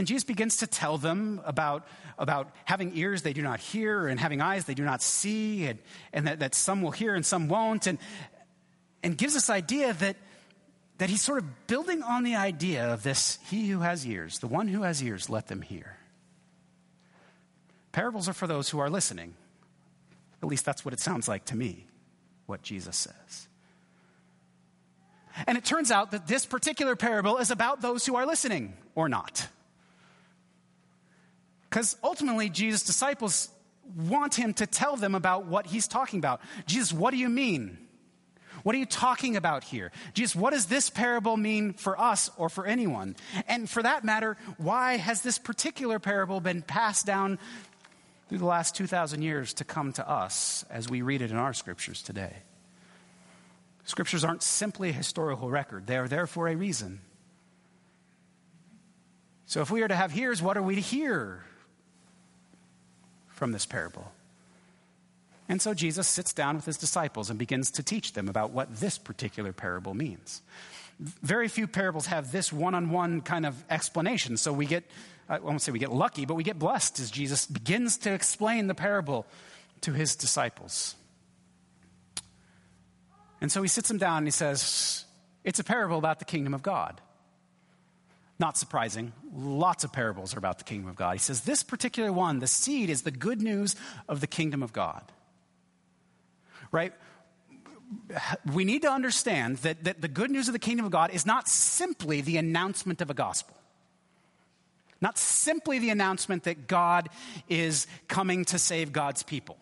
And 0.00 0.06
Jesus 0.06 0.24
begins 0.24 0.56
to 0.56 0.66
tell 0.66 0.96
them 0.96 1.42
about, 1.44 1.86
about 2.16 2.48
having 2.64 2.96
ears 2.96 3.20
they 3.20 3.34
do 3.34 3.42
not 3.42 3.60
hear 3.60 4.08
and 4.08 4.18
having 4.18 4.40
eyes 4.40 4.64
they 4.64 4.72
do 4.72 4.82
not 4.82 5.02
see, 5.02 5.66
and, 5.66 5.78
and 6.14 6.26
that, 6.26 6.38
that 6.38 6.54
some 6.54 6.80
will 6.80 6.90
hear 6.90 7.14
and 7.14 7.26
some 7.26 7.48
won't, 7.48 7.86
and, 7.86 7.98
and 9.02 9.18
gives 9.18 9.34
this 9.34 9.50
idea 9.50 9.92
that 9.92 10.16
that 10.96 11.10
he's 11.10 11.20
sort 11.20 11.36
of 11.36 11.66
building 11.66 12.02
on 12.02 12.24
the 12.24 12.34
idea 12.34 12.90
of 12.94 13.02
this 13.02 13.38
he 13.50 13.68
who 13.68 13.80
has 13.80 14.06
ears, 14.06 14.38
the 14.38 14.46
one 14.46 14.68
who 14.68 14.84
has 14.84 15.02
ears, 15.02 15.28
let 15.28 15.48
them 15.48 15.60
hear. 15.60 15.98
Parables 17.92 18.26
are 18.26 18.32
for 18.32 18.46
those 18.46 18.70
who 18.70 18.78
are 18.78 18.88
listening. 18.88 19.34
At 20.42 20.48
least 20.48 20.64
that's 20.64 20.82
what 20.82 20.94
it 20.94 21.00
sounds 21.00 21.28
like 21.28 21.44
to 21.46 21.56
me, 21.56 21.86
what 22.46 22.62
Jesus 22.62 22.96
says. 22.96 23.48
And 25.46 25.58
it 25.58 25.64
turns 25.66 25.90
out 25.90 26.12
that 26.12 26.26
this 26.26 26.46
particular 26.46 26.96
parable 26.96 27.36
is 27.36 27.50
about 27.50 27.82
those 27.82 28.06
who 28.06 28.16
are 28.16 28.24
listening 28.24 28.72
or 28.94 29.10
not. 29.10 29.46
Because 31.70 31.96
ultimately, 32.02 32.48
Jesus' 32.48 32.82
disciples 32.82 33.48
want 33.96 34.34
him 34.34 34.52
to 34.54 34.66
tell 34.66 34.96
them 34.96 35.14
about 35.14 35.46
what 35.46 35.66
he's 35.66 35.86
talking 35.86 36.18
about. 36.18 36.40
Jesus, 36.66 36.92
what 36.92 37.12
do 37.12 37.16
you 37.16 37.28
mean? 37.28 37.78
What 38.62 38.74
are 38.74 38.78
you 38.78 38.86
talking 38.86 39.36
about 39.36 39.64
here? 39.64 39.90
Jesus, 40.12 40.36
what 40.36 40.52
does 40.52 40.66
this 40.66 40.90
parable 40.90 41.36
mean 41.36 41.72
for 41.72 41.98
us 41.98 42.30
or 42.36 42.48
for 42.48 42.66
anyone? 42.66 43.16
And 43.48 43.70
for 43.70 43.82
that 43.82 44.04
matter, 44.04 44.36
why 44.58 44.96
has 44.96 45.22
this 45.22 45.38
particular 45.38 45.98
parable 45.98 46.40
been 46.40 46.62
passed 46.62 47.06
down 47.06 47.38
through 48.28 48.38
the 48.38 48.46
last 48.46 48.74
2,000 48.74 49.22
years 49.22 49.54
to 49.54 49.64
come 49.64 49.92
to 49.94 50.08
us 50.08 50.64
as 50.70 50.88
we 50.88 51.02
read 51.02 51.22
it 51.22 51.30
in 51.30 51.36
our 51.36 51.54
scriptures 51.54 52.02
today? 52.02 52.36
Scriptures 53.84 54.24
aren't 54.24 54.42
simply 54.42 54.90
a 54.90 54.92
historical 54.92 55.50
record, 55.50 55.86
they 55.86 55.96
are 55.96 56.08
there 56.08 56.26
for 56.26 56.48
a 56.48 56.56
reason. 56.56 57.00
So 59.46 59.62
if 59.62 59.70
we 59.70 59.82
are 59.82 59.88
to 59.88 59.96
have 59.96 60.16
ears, 60.16 60.42
what 60.42 60.56
are 60.56 60.62
we 60.62 60.74
to 60.76 60.80
hear 60.80 61.44
from 63.40 63.52
this 63.52 63.64
parable? 63.64 64.12
And 65.48 65.62
so 65.62 65.72
Jesus 65.72 66.06
sits 66.06 66.34
down 66.34 66.56
with 66.56 66.66
his 66.66 66.76
disciples 66.76 67.30
and 67.30 67.38
begins 67.38 67.70
to 67.72 67.82
teach 67.82 68.12
them 68.12 68.28
about 68.28 68.50
what 68.50 68.76
this 68.76 68.98
particular 68.98 69.52
parable 69.52 69.94
means. 69.94 70.42
Very 71.00 71.48
few 71.48 71.66
parables 71.66 72.06
have 72.06 72.30
this 72.30 72.52
one 72.52 72.74
on 72.74 72.90
one 72.90 73.22
kind 73.22 73.46
of 73.46 73.64
explanation. 73.70 74.36
So 74.36 74.52
we 74.52 74.66
get, 74.66 74.84
I 75.26 75.38
won't 75.38 75.62
say 75.62 75.72
we 75.72 75.78
get 75.78 75.90
lucky, 75.90 76.26
but 76.26 76.34
we 76.34 76.44
get 76.44 76.58
blessed 76.58 77.00
as 77.00 77.10
Jesus 77.10 77.46
begins 77.46 77.96
to 77.98 78.12
explain 78.12 78.66
the 78.66 78.74
parable 78.74 79.26
to 79.80 79.94
his 79.94 80.14
disciples. 80.14 80.94
And 83.40 83.50
so 83.50 83.62
he 83.62 83.68
sits 83.68 83.88
them 83.88 83.96
down 83.96 84.18
and 84.18 84.26
he 84.26 84.32
says, 84.32 85.06
It's 85.44 85.58
a 85.58 85.64
parable 85.64 85.96
about 85.96 86.18
the 86.18 86.26
kingdom 86.26 86.52
of 86.52 86.62
God. 86.62 87.00
Not 88.40 88.58
surprising, 88.58 89.12
lots 89.32 89.84
of 89.84 89.92
parables 89.92 90.34
are 90.34 90.38
about 90.38 90.58
the 90.58 90.64
kingdom 90.64 90.90
of 90.90 90.96
God. 90.96 91.12
He 91.12 91.18
says, 91.18 91.42
This 91.42 91.62
particular 91.62 92.12
one, 92.12 92.40
the 92.40 92.48
seed, 92.48 92.90
is 92.90 93.02
the 93.02 93.12
good 93.12 93.40
news 93.40 93.76
of 94.08 94.20
the 94.20 94.26
kingdom 94.26 94.62
of 94.64 94.72
God 94.72 95.04
right? 96.72 96.92
We 98.52 98.64
need 98.64 98.82
to 98.82 98.90
understand 98.90 99.58
that, 99.58 99.84
that 99.84 100.00
the 100.00 100.08
good 100.08 100.30
news 100.30 100.48
of 100.48 100.52
the 100.52 100.58
kingdom 100.58 100.86
of 100.86 100.92
God 100.92 101.10
is 101.10 101.26
not 101.26 101.48
simply 101.48 102.20
the 102.20 102.36
announcement 102.36 103.00
of 103.00 103.10
a 103.10 103.14
gospel. 103.14 103.56
Not 105.00 105.18
simply 105.18 105.78
the 105.78 105.90
announcement 105.90 106.44
that 106.44 106.66
God 106.66 107.08
is 107.48 107.86
coming 108.06 108.44
to 108.46 108.58
save 108.58 108.92
God's 108.92 109.22
people. 109.22 109.56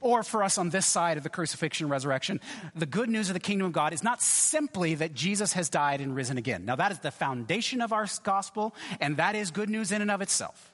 Or 0.00 0.22
for 0.22 0.42
us 0.42 0.58
on 0.58 0.70
this 0.70 0.86
side 0.86 1.16
of 1.16 1.22
the 1.22 1.28
crucifixion 1.28 1.88
resurrection, 1.88 2.40
the 2.74 2.86
good 2.86 3.08
news 3.08 3.28
of 3.28 3.34
the 3.34 3.40
kingdom 3.40 3.66
of 3.66 3.72
God 3.72 3.92
is 3.92 4.02
not 4.02 4.22
simply 4.22 4.94
that 4.96 5.14
Jesus 5.14 5.52
has 5.52 5.68
died 5.68 6.00
and 6.00 6.14
risen 6.14 6.38
again. 6.38 6.64
Now, 6.64 6.76
that 6.76 6.92
is 6.92 6.98
the 7.00 7.10
foundation 7.10 7.80
of 7.80 7.92
our 7.92 8.06
gospel, 8.22 8.74
and 9.00 9.16
that 9.16 9.34
is 9.34 9.50
good 9.50 9.70
news 9.70 9.92
in 9.92 10.02
and 10.02 10.10
of 10.10 10.22
itself. 10.22 10.72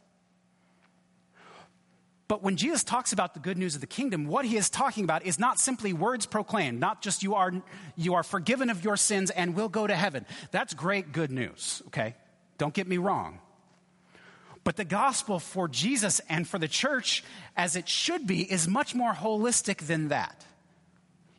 But 2.29 2.43
when 2.43 2.57
Jesus 2.57 2.85
talks 2.85 3.15
about 3.15 3.33
the 3.33 3.41
good 3.41 3.57
news 3.57 3.75
of 3.75 3.81
the 3.81 3.87
kingdom, 3.87 4.27
what 4.27 4.45
he 4.45 4.59
is 4.59 4.69
talking 4.69 5.05
about 5.05 5.25
is 5.25 5.39
not 5.39 5.59
simply 5.59 5.95
words 5.95 6.27
proclaimed, 6.27 6.79
not 6.79 7.01
just 7.01 7.23
you 7.23 7.35
are, 7.35 7.53
you 7.97 8.15
are 8.15 8.23
forgiven 8.23 8.69
of 8.69 8.85
your 8.85 8.99
sins 8.99 9.31
and 9.31 9.57
will 9.57 9.71
go 9.71 9.87
to 9.87 9.97
heaven. 9.97 10.27
That's 10.51 10.75
great 10.75 11.13
good 11.13 11.31
news, 11.31 11.83
okay? 11.87 12.15
Don't 12.59 12.75
get 12.75 12.87
me 12.87 12.99
wrong. 12.99 13.41
But 14.69 14.77
the 14.77 14.85
gospel 14.85 15.39
for 15.39 15.67
Jesus 15.67 16.21
and 16.29 16.47
for 16.47 16.59
the 16.59 16.69
church, 16.69 17.25
as 17.57 17.75
it 17.75 17.89
should 17.89 18.27
be, 18.27 18.43
is 18.43 18.69
much 18.69 18.95
more 18.95 19.15
holistic 19.15 19.79
than 19.79 20.09
that. 20.09 20.45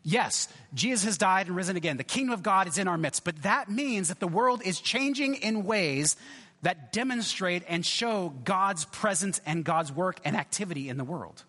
Yes, 0.01 0.47
Jesus 0.73 1.05
has 1.05 1.19
died 1.19 1.45
and 1.45 1.55
risen 1.55 1.77
again. 1.77 1.97
The 1.97 2.03
kingdom 2.03 2.33
of 2.33 2.41
God 2.41 2.67
is 2.67 2.79
in 2.79 2.87
our 2.87 2.97
midst. 2.97 3.23
But 3.23 3.43
that 3.43 3.69
means 3.69 4.07
that 4.07 4.19
the 4.19 4.27
world 4.27 4.63
is 4.65 4.79
changing 4.79 5.35
in 5.35 5.63
ways 5.63 6.17
that 6.63 6.91
demonstrate 6.91 7.61
and 7.67 7.85
show 7.85 8.33
God's 8.45 8.85
presence 8.85 9.39
and 9.45 9.63
God's 9.63 9.91
work 9.91 10.19
and 10.25 10.35
activity 10.35 10.89
in 10.89 10.97
the 10.97 11.03
world. 11.03 11.43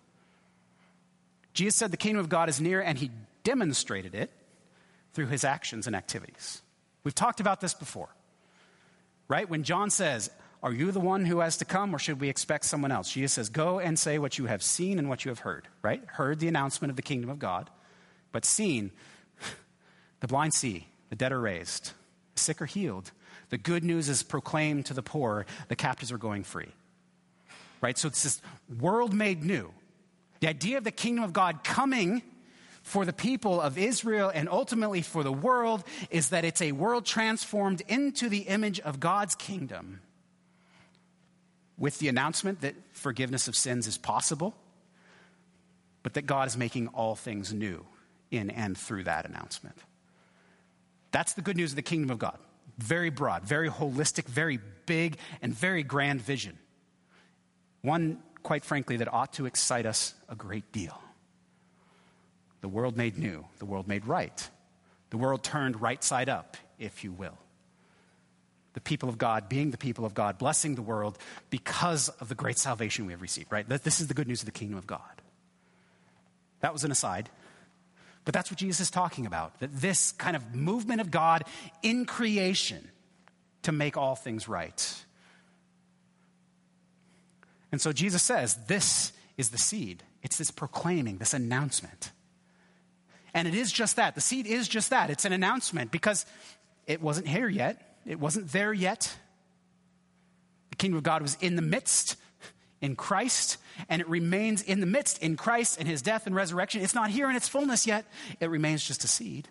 Jesus 1.54 1.76
said 1.76 1.92
the 1.92 1.96
kingdom 1.96 2.20
of 2.20 2.28
God 2.28 2.50
is 2.50 2.60
near, 2.60 2.82
and 2.82 2.99
he 2.99 3.10
demonstrated 3.42 4.14
it 4.14 4.30
through 5.14 5.28
his 5.28 5.44
actions 5.44 5.87
and 5.87 5.96
activities. 5.96 6.60
We've 7.04 7.14
talked 7.14 7.40
about 7.40 7.62
this 7.62 7.72
before, 7.72 8.10
right? 9.28 9.49
When 9.49 9.62
John 9.62 9.88
says, 9.88 10.28
Are 10.62 10.73
you 10.73 10.93
the 10.93 11.00
one 11.00 11.25
who 11.25 11.38
has 11.38 11.57
to 11.59 11.64
come, 11.64 11.95
or 11.95 11.99
should 11.99 12.21
we 12.21 12.29
expect 12.29 12.67
someone 12.67 12.93
else? 12.93 13.11
Jesus 13.12 13.33
says, 13.33 13.49
Go 13.49 13.79
and 13.79 13.99
say 13.99 14.19
what 14.19 14.37
you 14.37 14.47
have 14.47 14.62
seen 14.62 14.99
and 14.99 15.09
what 15.09 15.25
you 15.25 15.31
have 15.31 15.40
heard, 15.40 15.67
right? 15.83 16.02
Heard 16.07 16.38
the 16.38 16.49
announcement 16.49 16.90
of 16.90 16.97
the 16.97 17.02
kingdom 17.02 17.31
of 17.31 17.38
God, 17.38 17.71
but 18.31 18.45
seen 18.45 18.90
the 20.21 20.29
blind 20.29 20.52
see, 20.52 20.87
the 21.09 21.17
dead 21.17 21.33
are 21.33 21.40
raised, 21.40 21.93
the 22.35 22.40
sick 22.40 22.61
are 22.61 22.67
healed, 22.67 23.12
the 23.49 23.57
good 23.57 23.85
news 23.85 24.09
is 24.11 24.23
proclaimed 24.23 24.87
to 24.87 24.95
the 24.95 25.02
poor, 25.02 25.47
the 25.69 25.76
captives 25.76 26.12
are 26.12 26.19
going 26.19 26.45
free. 26.45 26.69
Right? 27.81 27.97
So 27.97 28.09
it's 28.09 28.23
this 28.23 28.43
world 28.79 29.14
made 29.14 29.43
new. 29.43 29.73
The 30.40 30.49
idea 30.49 30.76
of 30.76 30.85
the 30.85 30.90
kingdom 30.90 31.25
of 31.25 31.33
God 31.33 31.64
coming 31.64 32.23
for 32.83 33.07
the 33.07 33.12
people 33.14 33.61
of 33.61 33.79
Israel 33.79 34.31
and 34.33 34.49
ultimately 34.49 35.00
for 35.00 35.23
the 35.23 35.33
world 35.33 35.85
is 36.11 36.29
that 36.31 36.45
it's 36.45 36.61
a 36.61 36.73
world 36.73 37.07
transformed 37.07 37.83
into 37.88 38.29
the 38.29 38.40
image 38.40 38.79
of 38.81 39.00
God's 39.00 39.35
kingdom 39.35 40.00
with 41.80 41.99
the 41.99 42.08
announcement 42.08 42.60
that 42.60 42.76
forgiveness 42.92 43.49
of 43.49 43.56
sins 43.56 43.88
is 43.88 43.99
possible, 43.99 44.54
but 46.04 46.14
that 46.14 46.26
God 46.26 46.46
is 46.46 46.56
making 46.56 46.88
all 46.88 47.16
things 47.16 47.52
new 47.52 47.84
in 48.30 48.50
and 48.50 48.78
through 48.78 49.04
that 49.04 49.25
announcement. 49.26 49.76
That's 51.10 51.32
the 51.32 51.42
good 51.42 51.56
news 51.56 51.72
of 51.72 51.76
the 51.76 51.82
kingdom 51.82 52.10
of 52.10 52.18
God. 52.18 52.38
Very 52.78 53.10
broad, 53.10 53.44
very 53.44 53.68
holistic, 53.68 54.26
very 54.26 54.60
big, 54.87 55.16
and 55.42 55.52
very 55.54 55.82
grand 55.82 56.20
vision. 56.20 56.58
One, 57.82 58.22
quite 58.42 58.64
frankly, 58.64 58.99
that 58.99 59.12
ought 59.12 59.32
to 59.34 59.46
excite 59.46 59.87
us 59.87 60.14
a 60.28 60.34
great 60.34 60.70
deal. 60.72 61.00
The 62.60 62.68
world 62.68 62.96
made 62.96 63.16
new, 63.18 63.46
the 63.58 63.64
world 63.64 63.88
made 63.88 64.06
right, 64.06 64.50
the 65.08 65.16
world 65.16 65.42
turned 65.42 65.80
right 65.80 66.04
side 66.04 66.28
up, 66.28 66.58
if 66.78 67.04
you 67.04 67.10
will. 67.10 67.38
The 68.73 68.81
people 68.81 69.09
of 69.09 69.19
God 69.19 69.49
being 69.49 69.73
the 69.73 69.79
people 69.79 70.05
of 70.05 70.15
God, 70.15 70.39
blessing 70.39 70.77
the 70.77 70.83
world 70.83 71.19
because 71.50 72.09
of 72.09 72.29
the 72.29 72.35
great 72.35 72.59
salvation 72.59 73.07
we 73.07 73.12
have 73.12 73.23
received, 73.23 73.50
right? 73.50 73.69
This 73.69 74.00
is 74.00 74.07
the 74.09 74.15
good 74.15 74.29
news 74.29 74.43
of 74.43 74.47
the 74.47 74.53
kingdom 74.53 74.79
of 74.79 74.87
God. 74.87 75.00
That 76.61 76.73
was 76.73 76.85
an 76.85 76.93
aside. 76.93 77.29
But 78.25 78.35
that's 78.35 78.50
what 78.50 78.59
Jesus 78.59 78.81
is 78.81 78.91
talking 78.91 79.27
about 79.27 79.59
that 79.61 79.75
this 79.81 80.12
kind 80.12 80.37
of 80.37 80.55
movement 80.55 81.00
of 81.00 81.11
God 81.11 81.45
in 81.83 82.05
creation 82.05 82.87
to 83.62 83.73
make 83.73 83.97
all 83.97 84.15
things 84.15 84.47
right. 84.49 85.05
And 87.73 87.81
so 87.81 87.93
Jesus 87.93 88.23
says, 88.23 88.57
This 88.67 89.12
is 89.37 89.50
the 89.50 89.59
seed. 89.59 90.03
It's 90.23 90.37
this 90.37 90.50
proclaiming, 90.50 91.19
this 91.19 91.35
announcement. 91.35 92.12
And 93.33 93.47
it 93.49 93.55
is 93.55 93.73
just 93.73 93.97
that. 93.97 94.15
The 94.15 94.21
seed 94.21 94.47
is 94.47 94.69
just 94.69 94.91
that. 94.91 95.09
It's 95.09 95.25
an 95.25 95.33
announcement 95.33 95.91
because 95.91 96.27
it 96.87 97.00
wasn't 97.00 97.28
here 97.28 97.49
yet, 97.49 97.90
it 98.06 98.19
wasn't 98.19 98.52
there 98.52 98.73
yet. 98.73 99.17
The 100.71 100.76
kingdom 100.76 100.99
of 100.99 101.02
God 101.02 101.23
was 101.23 101.36
in 101.41 101.56
the 101.56 101.63
midst 101.63 102.17
in 102.80 102.97
Christ, 102.97 103.58
and 103.89 104.00
it 104.00 104.08
remains 104.08 104.63
in 104.63 104.80
the 104.80 104.86
midst 104.86 105.23
in 105.23 105.36
Christ 105.36 105.78
and 105.78 105.86
his 105.86 106.00
death 106.02 106.26
and 106.26 106.34
resurrection. 106.34 106.82
It's 106.82 106.95
not 106.95 107.10
here 107.10 107.28
in 107.28 107.36
its 107.36 107.49
fullness 107.49 107.86
yet, 107.86 108.06
it 108.41 108.47
remains 108.47 108.86
just 108.86 109.04
a 109.04 109.08
seed. 109.08 109.49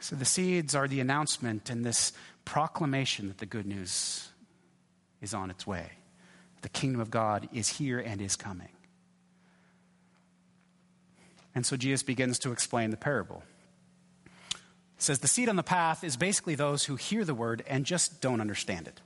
So 0.00 0.16
the 0.16 0.24
seeds 0.24 0.74
are 0.74 0.88
the 0.88 1.00
announcement 1.00 1.68
and 1.70 1.84
this 1.84 2.12
proclamation 2.44 3.28
that 3.28 3.38
the 3.38 3.46
good 3.46 3.66
news 3.66 4.28
is 5.20 5.34
on 5.34 5.50
its 5.50 5.66
way. 5.66 5.90
The 6.62 6.70
kingdom 6.70 7.00
of 7.00 7.10
God 7.10 7.48
is 7.52 7.68
here 7.68 7.98
and 7.98 8.20
is 8.20 8.34
coming. 8.34 8.70
And 11.54 11.66
so 11.66 11.76
Jesus 11.76 12.02
begins 12.02 12.38
to 12.40 12.52
explain 12.52 12.90
the 12.90 12.96
parable. 12.96 13.42
Says 15.00 15.20
the 15.20 15.28
seed 15.28 15.48
on 15.48 15.56
the 15.56 15.62
path 15.62 16.04
is 16.04 16.18
basically 16.18 16.54
those 16.54 16.84
who 16.84 16.96
hear 16.96 17.24
the 17.24 17.34
word 17.34 17.64
and 17.66 17.86
just 17.86 18.20
don't 18.20 18.38
understand 18.40 18.86
it. 18.86 19.00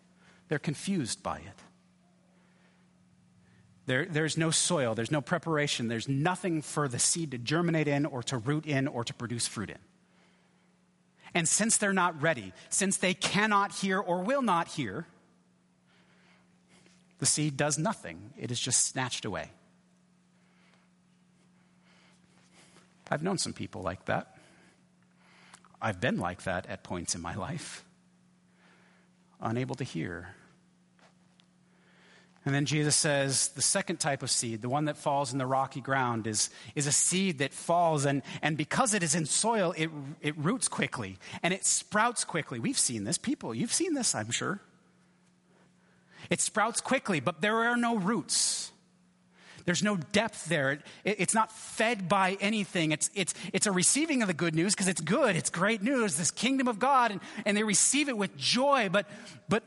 They're 0.49 0.59
confused 0.59 1.23
by 1.23 1.37
it. 1.37 1.63
There, 3.87 4.05
there's 4.05 4.37
no 4.37 4.51
soil, 4.51 4.97
there's 4.97 5.13
no 5.13 5.21
preparation, 5.21 5.87
there's 5.87 6.09
nothing 6.09 6.63
for 6.63 6.89
the 6.89 6.99
seed 6.99 7.31
to 7.31 7.39
germinate 7.39 7.87
in 7.87 8.07
or 8.07 8.25
to 8.25 8.39
root 8.39 8.67
in 8.67 8.89
or 8.89 9.05
to 9.05 9.15
produce 9.15 9.47
fruit 9.47 9.71
in. 9.71 9.79
And 11.33 11.49
since 11.49 11.77
they're 11.77 11.93
not 11.93 12.21
ready, 12.21 12.53
since 12.71 12.97
they 12.97 13.15
cannot 13.15 13.71
hear 13.73 14.01
or 14.01 14.23
will 14.23 14.43
not 14.43 14.67
hear, 14.67 15.07
the 17.21 17.27
seed 17.27 17.57
does 17.57 17.79
nothing. 17.79 18.33
It 18.37 18.51
is 18.51 18.59
just 18.59 18.85
snatched 18.85 19.25
away. 19.25 19.51
I've 23.09 23.23
known 23.23 23.39
some 23.39 23.53
people 23.53 23.83
like 23.83 24.07
that. 24.07 24.34
I've 25.85 26.01
been 26.01 26.19
like 26.19 26.45
that 26.45 26.67
at 26.67 26.83
points 26.83 27.15
in 27.15 27.21
my 27.21 27.35
life 27.35 27.85
unable 29.39 29.75
to 29.75 29.85
hear. 29.85 30.35
And 32.47 32.55
then 32.55 32.65
Jesus 32.65 32.97
says 32.97 33.49
the 33.49 33.61
second 33.61 34.01
type 34.01 34.23
of 34.23 34.31
seed, 34.31 34.63
the 34.63 34.69
one 34.71 34.87
that 34.87 34.97
falls 34.97 35.33
in 35.33 35.39
the 35.39 35.47
rocky 35.47 35.83
ground, 35.83 36.27
is, 36.27 36.49
is 36.75 36.87
a 36.87 36.93
seed 36.93 37.39
that 37.39 37.53
falls, 37.53 38.07
and, 38.07 38.23
and 38.41 38.57
because 38.57 38.95
it 38.95 39.03
is 39.03 39.15
in 39.15 39.27
soil, 39.27 39.75
it, 39.77 39.91
it 40.23 40.37
roots 40.39 40.69
quickly 40.69 41.19
and 41.43 41.53
it 41.53 41.67
sprouts 41.67 42.25
quickly. 42.25 42.59
We've 42.59 42.79
seen 42.79 43.05
this. 43.05 43.19
People, 43.19 43.55
you've 43.55 43.73
seen 43.73 43.93
this, 43.93 44.15
I'm 44.15 44.31
sure. 44.31 44.61
It 46.31 46.41
sprouts 46.41 46.81
quickly, 46.81 47.21
but 47.21 47.43
there 47.43 47.57
are 47.57 47.77
no 47.77 47.97
roots. 47.97 48.73
There's 49.65 49.83
no 49.83 49.97
depth 49.97 50.47
there. 50.47 50.73
It, 50.73 50.83
it, 51.05 51.21
it's 51.21 51.35
not 51.35 51.51
fed 51.51 52.09
by 52.09 52.37
anything. 52.41 52.93
It's, 52.93 53.11
it's, 53.15 53.35
it's 53.53 53.67
a 53.67 53.73
receiving 53.73 54.23
of 54.23 54.29
the 54.29 54.35
good 54.35 54.55
news 54.55 54.75
because 54.75 54.89
it's 54.89 55.01
good. 55.01 55.37
It's 55.37 55.51
great 55.51 55.83
news, 55.83 56.17
this 56.17 56.31
kingdom 56.31 56.69
of 56.69 56.79
God, 56.79 57.11
and, 57.11 57.21
and 57.47 57.57
they 57.57 57.65
receive 57.65 58.09
it 58.09 58.17
with 58.17 58.37
joy. 58.37 58.89
But, 58.91 59.07
but, 59.49 59.63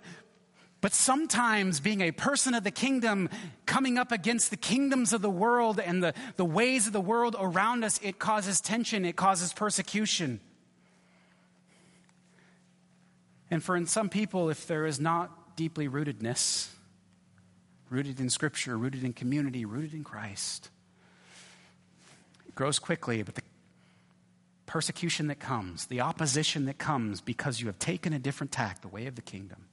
but 0.82 0.94
sometimes 0.94 1.80
being 1.80 2.02
a 2.02 2.12
person 2.12 2.54
of 2.54 2.64
the 2.64 2.72
kingdom, 2.72 3.30
coming 3.66 3.98
up 3.98 4.12
against 4.12 4.52
the 4.52 4.58
kingdoms 4.58 5.14
of 5.14 5.22
the 5.22 5.30
world 5.30 5.80
and 5.80 6.04
the, 6.04 6.14
the 6.36 6.46
ways 6.46 6.86
of 6.86 6.94
the 6.94 7.02
world 7.02 7.36
around 7.40 7.84
us, 7.84 8.00
it 8.04 8.20
causes 8.20 8.62
tension, 8.62 9.04
it 9.04 9.16
causes 9.16 9.52
persecution. 9.52 10.40
And 13.50 13.64
for 13.64 13.84
some 13.86 14.10
people, 14.10 14.50
if 14.50 14.68
there 14.68 14.86
is 14.86 15.00
not 15.00 15.56
deeply 15.56 15.88
rootedness, 15.88 16.68
rooted 17.90 18.20
in 18.20 18.30
Scripture, 18.30 18.78
rooted 18.78 19.04
in 19.04 19.14
community, 19.14 19.66
rooted 19.66 19.94
in 19.94 20.04
Christ. 20.04 20.70
It 22.48 22.56
grows 22.56 22.80
quickly, 22.80 23.24
but 23.24 23.36
the 23.36 23.42
persecution 24.66 25.28
that 25.28 25.40
comes, 25.40 25.86
the 25.86 26.02
opposition 26.02 26.66
that 26.66 26.78
comes 26.78 27.22
because 27.22 27.60
you 27.60 27.68
have 27.68 27.80
taken 27.80 28.14
a 28.14 28.20
different 28.20 28.52
tack, 28.52 28.82
the 28.82 28.88
way 28.88 29.08
of 29.08 29.16
the 29.16 29.22
kingdom, 29.22 29.66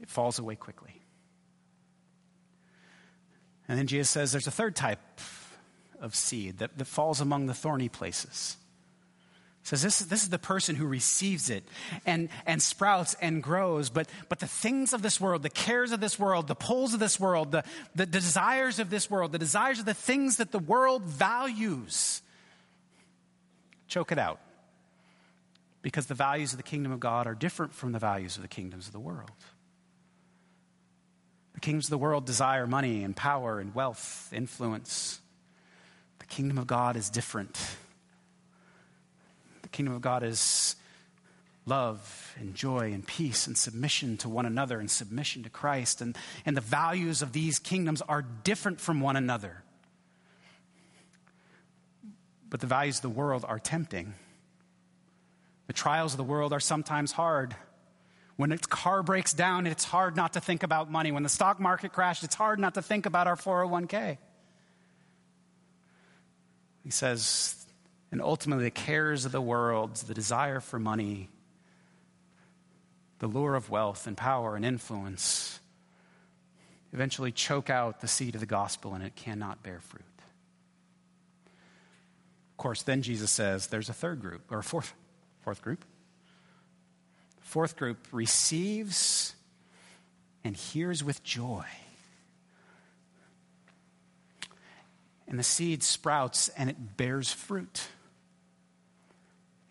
it 0.00 0.08
falls 0.08 0.38
away 0.38 0.56
quickly. 0.56 1.00
And 3.68 3.78
then 3.78 3.86
Jesus 3.86 4.10
says 4.10 4.32
there's 4.32 4.46
a 4.46 4.52
third 4.52 4.76
type 4.76 4.98
of 6.00 6.14
seed 6.14 6.58
that, 6.58 6.76
that 6.76 6.84
falls 6.86 7.20
among 7.20 7.46
the 7.46 7.54
thorny 7.54 7.88
places 7.88 8.56
says 9.64 9.82
this, 9.82 9.98
this 10.00 10.22
is 10.22 10.28
the 10.28 10.38
person 10.38 10.76
who 10.76 10.84
receives 10.84 11.48
it 11.48 11.64
and, 12.04 12.28
and 12.44 12.62
sprouts 12.62 13.16
and 13.22 13.42
grows. 13.42 13.88
But, 13.88 14.10
but 14.28 14.38
the 14.38 14.46
things 14.46 14.92
of 14.92 15.00
this 15.00 15.18
world, 15.18 15.42
the 15.42 15.48
cares 15.48 15.90
of 15.90 16.00
this 16.00 16.18
world, 16.18 16.48
the 16.48 16.54
pulls 16.54 16.92
of 16.92 17.00
this 17.00 17.18
world, 17.18 17.50
the, 17.50 17.64
the 17.94 18.04
desires 18.04 18.78
of 18.78 18.90
this 18.90 19.10
world, 19.10 19.32
the 19.32 19.38
desires 19.38 19.78
of 19.78 19.86
the 19.86 19.94
things 19.94 20.36
that 20.36 20.52
the 20.52 20.58
world 20.58 21.04
values, 21.04 22.20
choke 23.88 24.12
it 24.12 24.18
out. 24.18 24.38
Because 25.80 26.06
the 26.06 26.14
values 26.14 26.52
of 26.52 26.58
the 26.58 26.62
kingdom 26.62 26.92
of 26.92 27.00
God 27.00 27.26
are 27.26 27.34
different 27.34 27.72
from 27.72 27.92
the 27.92 27.98
values 27.98 28.36
of 28.36 28.42
the 28.42 28.48
kingdoms 28.48 28.86
of 28.86 28.92
the 28.92 29.00
world. 29.00 29.30
The 31.54 31.60
kingdoms 31.60 31.86
of 31.86 31.90
the 31.90 31.98
world 31.98 32.26
desire 32.26 32.66
money 32.66 33.02
and 33.02 33.16
power 33.16 33.60
and 33.60 33.74
wealth, 33.74 34.30
influence. 34.30 35.20
The 36.18 36.26
kingdom 36.26 36.58
of 36.58 36.66
God 36.66 36.96
is 36.96 37.08
different 37.08 37.58
kingdom 39.74 39.94
of 39.94 40.00
God 40.00 40.22
is 40.22 40.76
love 41.66 42.34
and 42.38 42.54
joy 42.54 42.92
and 42.92 43.06
peace 43.06 43.46
and 43.46 43.58
submission 43.58 44.16
to 44.18 44.28
one 44.28 44.46
another 44.46 44.78
and 44.78 44.90
submission 44.90 45.42
to 45.42 45.50
Christ. 45.50 46.00
And, 46.00 46.16
and 46.46 46.56
the 46.56 46.60
values 46.60 47.22
of 47.22 47.32
these 47.32 47.58
kingdoms 47.58 48.00
are 48.02 48.22
different 48.22 48.80
from 48.80 49.00
one 49.00 49.16
another. 49.16 49.62
But 52.48 52.60
the 52.60 52.66
values 52.66 52.98
of 52.98 53.02
the 53.02 53.08
world 53.08 53.44
are 53.46 53.58
tempting. 53.58 54.14
The 55.66 55.72
trials 55.72 56.12
of 56.12 56.18
the 56.18 56.24
world 56.24 56.52
are 56.52 56.60
sometimes 56.60 57.10
hard. 57.10 57.56
When 58.36 58.52
a 58.52 58.58
car 58.58 59.02
breaks 59.02 59.32
down, 59.32 59.66
it's 59.66 59.84
hard 59.84 60.14
not 60.14 60.34
to 60.34 60.40
think 60.40 60.62
about 60.62 60.90
money. 60.90 61.10
When 61.10 61.22
the 61.22 61.28
stock 61.28 61.58
market 61.58 61.92
crashed, 61.92 62.22
it's 62.22 62.34
hard 62.34 62.60
not 62.60 62.74
to 62.74 62.82
think 62.82 63.06
about 63.06 63.26
our 63.26 63.36
401k. 63.36 64.18
He 66.84 66.90
says, 66.90 67.63
and 68.14 68.22
ultimately 68.22 68.62
the 68.62 68.70
cares 68.70 69.24
of 69.24 69.32
the 69.32 69.40
world, 69.40 69.96
the 69.96 70.14
desire 70.14 70.60
for 70.60 70.78
money, 70.78 71.28
the 73.18 73.26
lure 73.26 73.56
of 73.56 73.70
wealth 73.70 74.06
and 74.06 74.16
power 74.16 74.54
and 74.54 74.64
influence 74.64 75.58
eventually 76.92 77.32
choke 77.32 77.70
out 77.70 78.00
the 78.00 78.06
seed 78.06 78.36
of 78.36 78.40
the 78.40 78.46
gospel 78.46 78.94
and 78.94 79.02
it 79.02 79.16
cannot 79.16 79.64
bear 79.64 79.80
fruit. 79.80 80.04
Of 82.52 82.56
course, 82.56 82.82
then 82.82 83.02
Jesus 83.02 83.32
says 83.32 83.66
there's 83.66 83.88
a 83.88 83.92
third 83.92 84.20
group, 84.20 84.42
or 84.48 84.60
a 84.60 84.62
fourth, 84.62 84.94
fourth 85.40 85.60
group. 85.60 85.84
Fourth 87.40 87.76
group 87.76 87.98
receives 88.12 89.34
and 90.44 90.56
hears 90.56 91.02
with 91.02 91.24
joy. 91.24 91.64
And 95.26 95.36
the 95.36 95.42
seed 95.42 95.82
sprouts 95.82 96.48
and 96.50 96.70
it 96.70 96.96
bears 96.96 97.32
fruit 97.32 97.88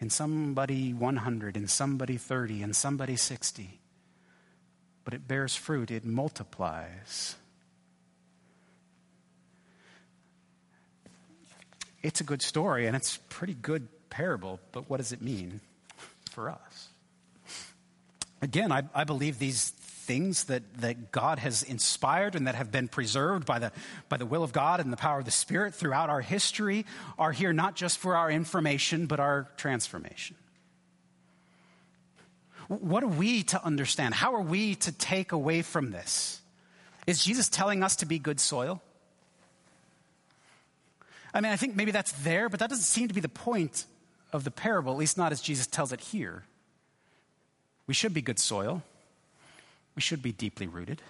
and 0.04 0.12
somebody 0.12 0.94
100, 0.94 1.56
and 1.56 1.70
somebody 1.70 2.18
30, 2.18 2.62
and 2.62 2.76
somebody 2.76 3.16
60. 3.16 3.80
But 5.06 5.14
it 5.14 5.30
bears 5.30 5.56
fruit, 5.56 5.92
it 5.92 6.04
multiplies. 6.04 7.38
It's 12.02 12.20
a 12.20 12.26
good 12.26 12.42
story, 12.42 12.86
and 12.86 12.98
it's 12.98 13.16
a 13.16 13.20
pretty 13.30 13.54
good 13.54 13.88
parable, 14.10 14.60
but 14.74 14.90
what 14.90 14.98
does 14.98 15.14
it 15.14 15.22
mean 15.22 15.62
for 16.32 16.50
us? 16.50 16.90
Again, 18.42 18.74
I, 18.74 18.84
I 18.94 19.06
believe 19.06 19.40
these 19.40 19.72
things 20.04 20.46
that, 20.46 20.62
that 20.82 21.12
God 21.12 21.40
has 21.40 21.64
inspired 21.64 22.36
and 22.36 22.48
that 22.48 22.56
have 22.56 22.72
been 22.72 22.88
preserved 22.88 23.46
by 23.46 23.60
the, 23.60 23.72
by 24.10 24.18
the 24.18 24.26
will 24.26 24.44
of 24.44 24.52
God 24.52 24.80
and 24.80 24.92
the 24.92 24.98
power 24.98 25.20
of 25.20 25.26
the 25.26 25.32
Spirit 25.32 25.74
throughout 25.74 26.10
our 26.10 26.22
history 26.22 26.86
are 27.18 27.32
here 27.32 27.54
not 27.54 27.76
just 27.76 27.98
for 27.98 28.16
our 28.16 28.30
information, 28.30 29.06
but 29.06 29.20
our 29.20 29.48
transformation. 29.58 30.36
What 32.68 33.04
are 33.04 33.08
we 33.08 33.44
to 33.44 33.64
understand? 33.64 34.14
How 34.14 34.36
are 34.36 34.42
we 34.42 34.76
to 34.76 34.92
take 34.92 35.32
away 35.32 35.62
from 35.62 35.92
this? 35.92 36.42
Is 37.08 37.24
Jesus 37.24 37.50
telling 37.50 37.84
us 37.84 37.98
to 37.98 38.06
be 38.06 38.20
good 38.20 38.40
soil? 38.40 38.82
I 41.34 41.42
mean, 41.42 41.52
I 41.52 41.56
think 41.56 41.76
maybe 41.76 41.92
that's 41.92 42.12
there, 42.24 42.48
but 42.48 42.60
that 42.60 42.70
doesn't 42.70 42.86
seem 42.86 43.08
to 43.08 43.14
be 43.14 43.22
the 43.22 43.30
point 43.30 43.86
of 44.32 44.44
the 44.44 44.52
parable, 44.52 44.92
at 44.94 44.98
least 44.98 45.18
not 45.18 45.32
as 45.32 45.42
Jesus 45.42 45.68
tells 45.68 45.92
it 45.92 46.00
here. 46.00 46.44
We 47.88 47.94
should 47.94 48.14
be 48.14 48.22
good 48.22 48.40
soil. 48.40 48.84
We 49.96 50.02
should 50.02 50.22
be 50.22 50.32
deeply 50.32 50.68
rooted. 50.68 51.02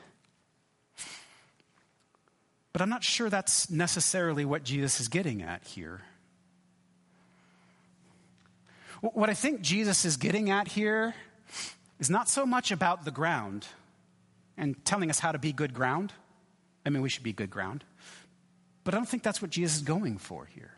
But 2.74 2.82
I'm 2.82 2.90
not 2.90 3.04
sure 3.04 3.30
that's 3.30 3.70
necessarily 3.70 4.46
what 4.46 4.64
Jesus 4.64 5.00
is 5.00 5.08
getting 5.08 5.42
at 5.44 5.64
here. 5.64 6.02
What 9.02 9.30
I 9.30 9.34
think 9.34 9.62
Jesus 9.62 10.06
is 10.06 10.18
getting 10.18 10.50
at 10.50 10.68
here 10.70 11.14
is 12.00 12.10
not 12.10 12.30
so 12.30 12.46
much 12.46 12.72
about 12.72 13.06
the 13.06 13.12
ground 13.12 13.68
and 14.58 14.84
telling 14.86 15.10
us 15.10 15.20
how 15.20 15.32
to 15.32 15.40
be 15.40 15.52
good 15.52 15.74
ground. 15.74 16.14
I 16.86 16.90
mean, 16.90 17.02
we 17.02 17.10
should 17.10 17.24
be 17.24 17.34
good 17.34 17.50
ground. 17.50 17.84
But 18.84 18.94
I 18.94 18.98
don't 18.98 19.08
think 19.08 19.24
that's 19.24 19.42
what 19.42 19.52
Jesus 19.52 19.78
is 19.78 19.82
going 19.84 20.18
for 20.18 20.46
here. 20.46 20.72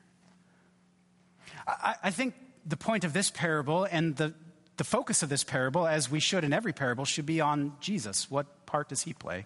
I, 1.67 1.95
I 2.03 2.11
think 2.11 2.33
the 2.65 2.77
point 2.77 3.03
of 3.03 3.13
this 3.13 3.29
parable 3.29 3.87
and 3.89 4.15
the, 4.15 4.33
the 4.77 4.83
focus 4.83 5.23
of 5.23 5.29
this 5.29 5.43
parable, 5.43 5.87
as 5.87 6.11
we 6.11 6.19
should 6.19 6.43
in 6.43 6.53
every 6.53 6.73
parable, 6.73 7.05
should 7.05 7.25
be 7.25 7.41
on 7.41 7.73
Jesus. 7.79 8.29
What 8.29 8.65
part 8.65 8.89
does 8.89 9.03
he 9.03 9.13
play? 9.13 9.45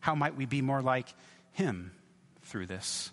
How 0.00 0.14
might 0.14 0.36
we 0.36 0.46
be 0.46 0.62
more 0.62 0.80
like 0.80 1.12
him 1.52 1.92
through 2.42 2.66
this? 2.66 3.10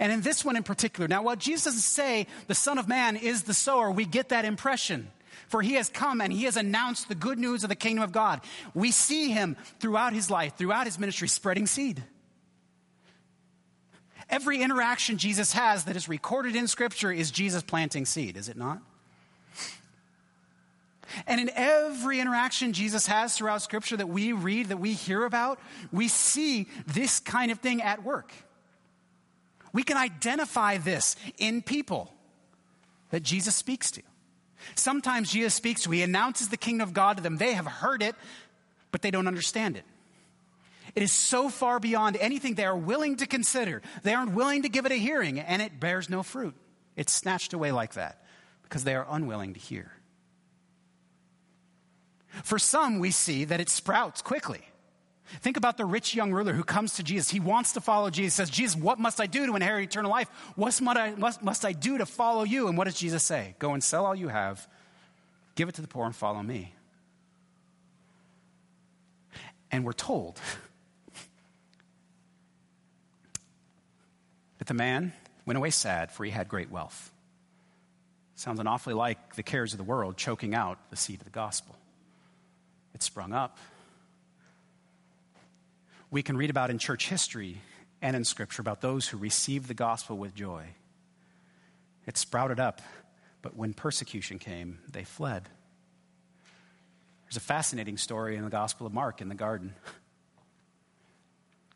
And 0.00 0.12
in 0.12 0.22
this 0.22 0.44
one 0.44 0.56
in 0.56 0.62
particular, 0.62 1.08
now, 1.08 1.22
while 1.22 1.36
Jesus 1.36 1.64
doesn't 1.64 1.80
say 1.80 2.26
the 2.46 2.54
Son 2.54 2.78
of 2.78 2.88
Man 2.88 3.16
is 3.16 3.44
the 3.44 3.54
sower, 3.54 3.90
we 3.90 4.04
get 4.04 4.30
that 4.30 4.44
impression. 4.44 5.10
For 5.48 5.62
he 5.62 5.74
has 5.74 5.88
come 5.88 6.20
and 6.20 6.32
he 6.32 6.44
has 6.44 6.56
announced 6.56 7.08
the 7.08 7.14
good 7.14 7.38
news 7.38 7.62
of 7.62 7.68
the 7.68 7.76
kingdom 7.76 8.02
of 8.02 8.12
God. 8.12 8.40
We 8.74 8.90
see 8.90 9.30
him 9.30 9.56
throughout 9.80 10.12
his 10.12 10.30
life, 10.30 10.56
throughout 10.56 10.86
his 10.86 10.98
ministry, 10.98 11.28
spreading 11.28 11.66
seed. 11.66 12.02
Every 14.28 14.60
interaction 14.60 15.16
Jesus 15.16 15.52
has 15.52 15.84
that 15.84 15.96
is 15.96 16.08
recorded 16.08 16.54
in 16.54 16.66
Scripture 16.66 17.10
is 17.10 17.30
Jesus 17.30 17.62
planting 17.62 18.04
seed, 18.04 18.36
is 18.36 18.48
it 18.48 18.56
not? 18.56 18.82
And 21.26 21.40
in 21.40 21.50
every 21.54 22.20
interaction 22.20 22.72
Jesus 22.72 23.06
has 23.06 23.36
throughout 23.36 23.62
Scripture 23.62 23.96
that 23.96 24.08
we 24.08 24.32
read, 24.32 24.66
that 24.68 24.78
we 24.78 24.92
hear 24.92 25.24
about, 25.24 25.58
we 25.92 26.08
see 26.08 26.68
this 26.86 27.20
kind 27.20 27.50
of 27.50 27.60
thing 27.60 27.82
at 27.82 28.02
work. 28.04 28.32
We 29.72 29.82
can 29.82 29.96
identify 29.96 30.78
this 30.78 31.16
in 31.38 31.62
people 31.62 32.12
that 33.10 33.22
Jesus 33.22 33.54
speaks 33.54 33.90
to. 33.92 34.02
Sometimes 34.74 35.30
Jesus 35.30 35.54
speaks 35.54 35.82
to, 35.82 35.90
he 35.90 36.02
announces 36.02 36.48
the 36.48 36.56
kingdom 36.56 36.88
of 36.88 36.94
God 36.94 37.16
to 37.16 37.22
them. 37.22 37.36
They 37.36 37.52
have 37.52 37.66
heard 37.66 38.02
it, 38.02 38.14
but 38.90 39.02
they 39.02 39.10
don't 39.10 39.28
understand 39.28 39.76
it. 39.76 39.84
It 40.94 41.02
is 41.02 41.12
so 41.12 41.48
far 41.48 41.78
beyond 41.78 42.16
anything 42.16 42.54
they 42.54 42.64
are 42.64 42.76
willing 42.76 43.16
to 43.16 43.26
consider. 43.26 43.82
They 44.02 44.14
aren't 44.14 44.32
willing 44.32 44.62
to 44.62 44.68
give 44.68 44.84
it 44.86 44.92
a 44.92 44.96
hearing, 44.96 45.38
and 45.38 45.62
it 45.62 45.78
bears 45.78 46.10
no 46.10 46.22
fruit. 46.22 46.54
It's 46.96 47.12
snatched 47.12 47.52
away 47.52 47.70
like 47.70 47.94
that 47.94 48.24
because 48.64 48.84
they 48.84 48.94
are 48.94 49.06
unwilling 49.08 49.54
to 49.54 49.60
hear. 49.60 49.92
For 52.44 52.58
some, 52.58 52.98
we 52.98 53.10
see 53.10 53.44
that 53.44 53.60
it 53.60 53.68
sprouts 53.68 54.22
quickly. 54.22 54.62
Think 55.40 55.56
about 55.58 55.76
the 55.76 55.84
rich 55.84 56.14
young 56.14 56.32
ruler 56.32 56.54
who 56.54 56.64
comes 56.64 56.94
to 56.94 57.02
Jesus. 57.02 57.30
He 57.30 57.40
wants 57.40 57.72
to 57.72 57.82
follow 57.82 58.08
Jesus. 58.08 58.34
Says, 58.34 58.48
Jesus, 58.50 58.76
what 58.76 58.98
must 58.98 59.20
I 59.20 59.26
do 59.26 59.46
to 59.46 59.56
inherit 59.56 59.84
eternal 59.84 60.10
life? 60.10 60.28
What 60.56 60.80
must 60.80 61.42
must 61.42 61.64
I 61.66 61.72
do 61.72 61.98
to 61.98 62.06
follow 62.06 62.44
you? 62.44 62.68
And 62.68 62.78
what 62.78 62.84
does 62.84 62.94
Jesus 62.94 63.22
say? 63.22 63.54
Go 63.58 63.74
and 63.74 63.84
sell 63.84 64.06
all 64.06 64.14
you 64.14 64.28
have, 64.28 64.66
give 65.54 65.68
it 65.68 65.74
to 65.74 65.82
the 65.82 65.88
poor, 65.88 66.06
and 66.06 66.16
follow 66.16 66.42
me. 66.42 66.72
And 69.70 69.84
we're 69.84 69.92
told 69.92 70.40
that 74.58 74.66
the 74.66 74.72
man 74.72 75.12
went 75.44 75.58
away 75.58 75.68
sad, 75.70 76.10
for 76.10 76.24
he 76.24 76.30
had 76.30 76.48
great 76.48 76.70
wealth. 76.70 77.12
Sounds 78.34 78.60
an 78.60 78.66
awfully 78.66 78.94
like 78.94 79.34
the 79.34 79.42
cares 79.42 79.74
of 79.74 79.78
the 79.78 79.84
world 79.84 80.16
choking 80.16 80.54
out 80.54 80.78
the 80.90 80.96
seed 80.96 81.20
of 81.20 81.24
the 81.24 81.30
gospel. 81.30 81.76
It 82.94 83.02
sprung 83.02 83.32
up. 83.32 83.58
We 86.10 86.22
can 86.22 86.36
read 86.36 86.50
about 86.50 86.70
in 86.70 86.78
church 86.78 87.08
history 87.08 87.60
and 88.00 88.16
in 88.16 88.24
Scripture 88.24 88.62
about 88.62 88.80
those 88.80 89.08
who 89.08 89.18
received 89.18 89.68
the 89.68 89.74
gospel 89.74 90.16
with 90.16 90.34
joy. 90.34 90.64
It 92.06 92.16
sprouted 92.16 92.58
up, 92.58 92.80
but 93.42 93.56
when 93.56 93.74
persecution 93.74 94.38
came, 94.38 94.78
they 94.90 95.04
fled. 95.04 95.48
There's 97.24 97.36
a 97.36 97.40
fascinating 97.40 97.98
story 97.98 98.36
in 98.36 98.44
the 98.44 98.50
Gospel 98.50 98.86
of 98.86 98.94
Mark 98.94 99.20
in 99.20 99.28
the 99.28 99.34
garden. 99.34 99.74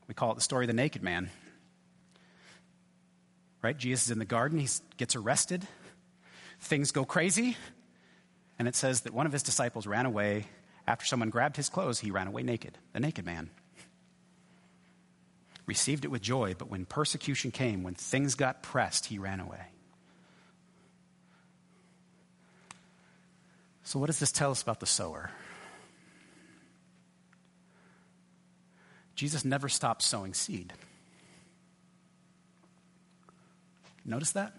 We 0.09 0.15
call 0.15 0.33
it 0.33 0.37
the 0.37 0.41
story 0.41 0.65
of 0.65 0.69
the 0.69 0.75
naked 0.75 1.03
man. 1.03 1.29
Right? 3.61 3.77
Jesus 3.77 4.07
is 4.07 4.11
in 4.11 4.19
the 4.19 4.25
garden, 4.25 4.59
he 4.59 4.69
gets 4.97 5.15
arrested, 5.15 5.67
things 6.61 6.91
go 6.91 7.05
crazy, 7.05 7.57
and 8.59 8.67
it 8.67 8.75
says 8.75 9.03
that 9.03 9.13
one 9.13 9.27
of 9.27 9.33
his 9.33 9.43
disciples 9.43 9.87
ran 9.87 10.07
away 10.07 10.47
after 10.87 11.07
someone 11.07 11.31
grabbed 11.31 11.57
his 11.57 11.69
clothes, 11.69 12.01
he 12.01 12.11
ran 12.11 12.27
away 12.27 12.43
naked, 12.43 12.79
the 12.93 13.01
naked 13.01 13.25
man. 13.25 13.51
Received 15.67 16.05
it 16.05 16.09
with 16.09 16.23
joy, 16.23 16.55
but 16.59 16.69
when 16.71 16.87
persecution 16.87 17.51
came, 17.53 17.83
when 17.83 17.95
things 17.95 18.35
got 18.35 18.63
pressed, 18.63 19.07
he 19.07 19.19
ran 19.19 19.39
away. 19.39 19.67
So, 23.85 23.99
what 23.99 24.07
does 24.07 24.19
this 24.19 24.33
tell 24.33 24.51
us 24.51 24.63
about 24.63 24.81
the 24.81 24.87
sower? 24.87 25.31
Jesus 29.15 29.45
never 29.45 29.69
stopped 29.69 30.03
sowing 30.03 30.35
seed. 30.35 30.73
Notice 34.05 34.33
that? 34.33 34.55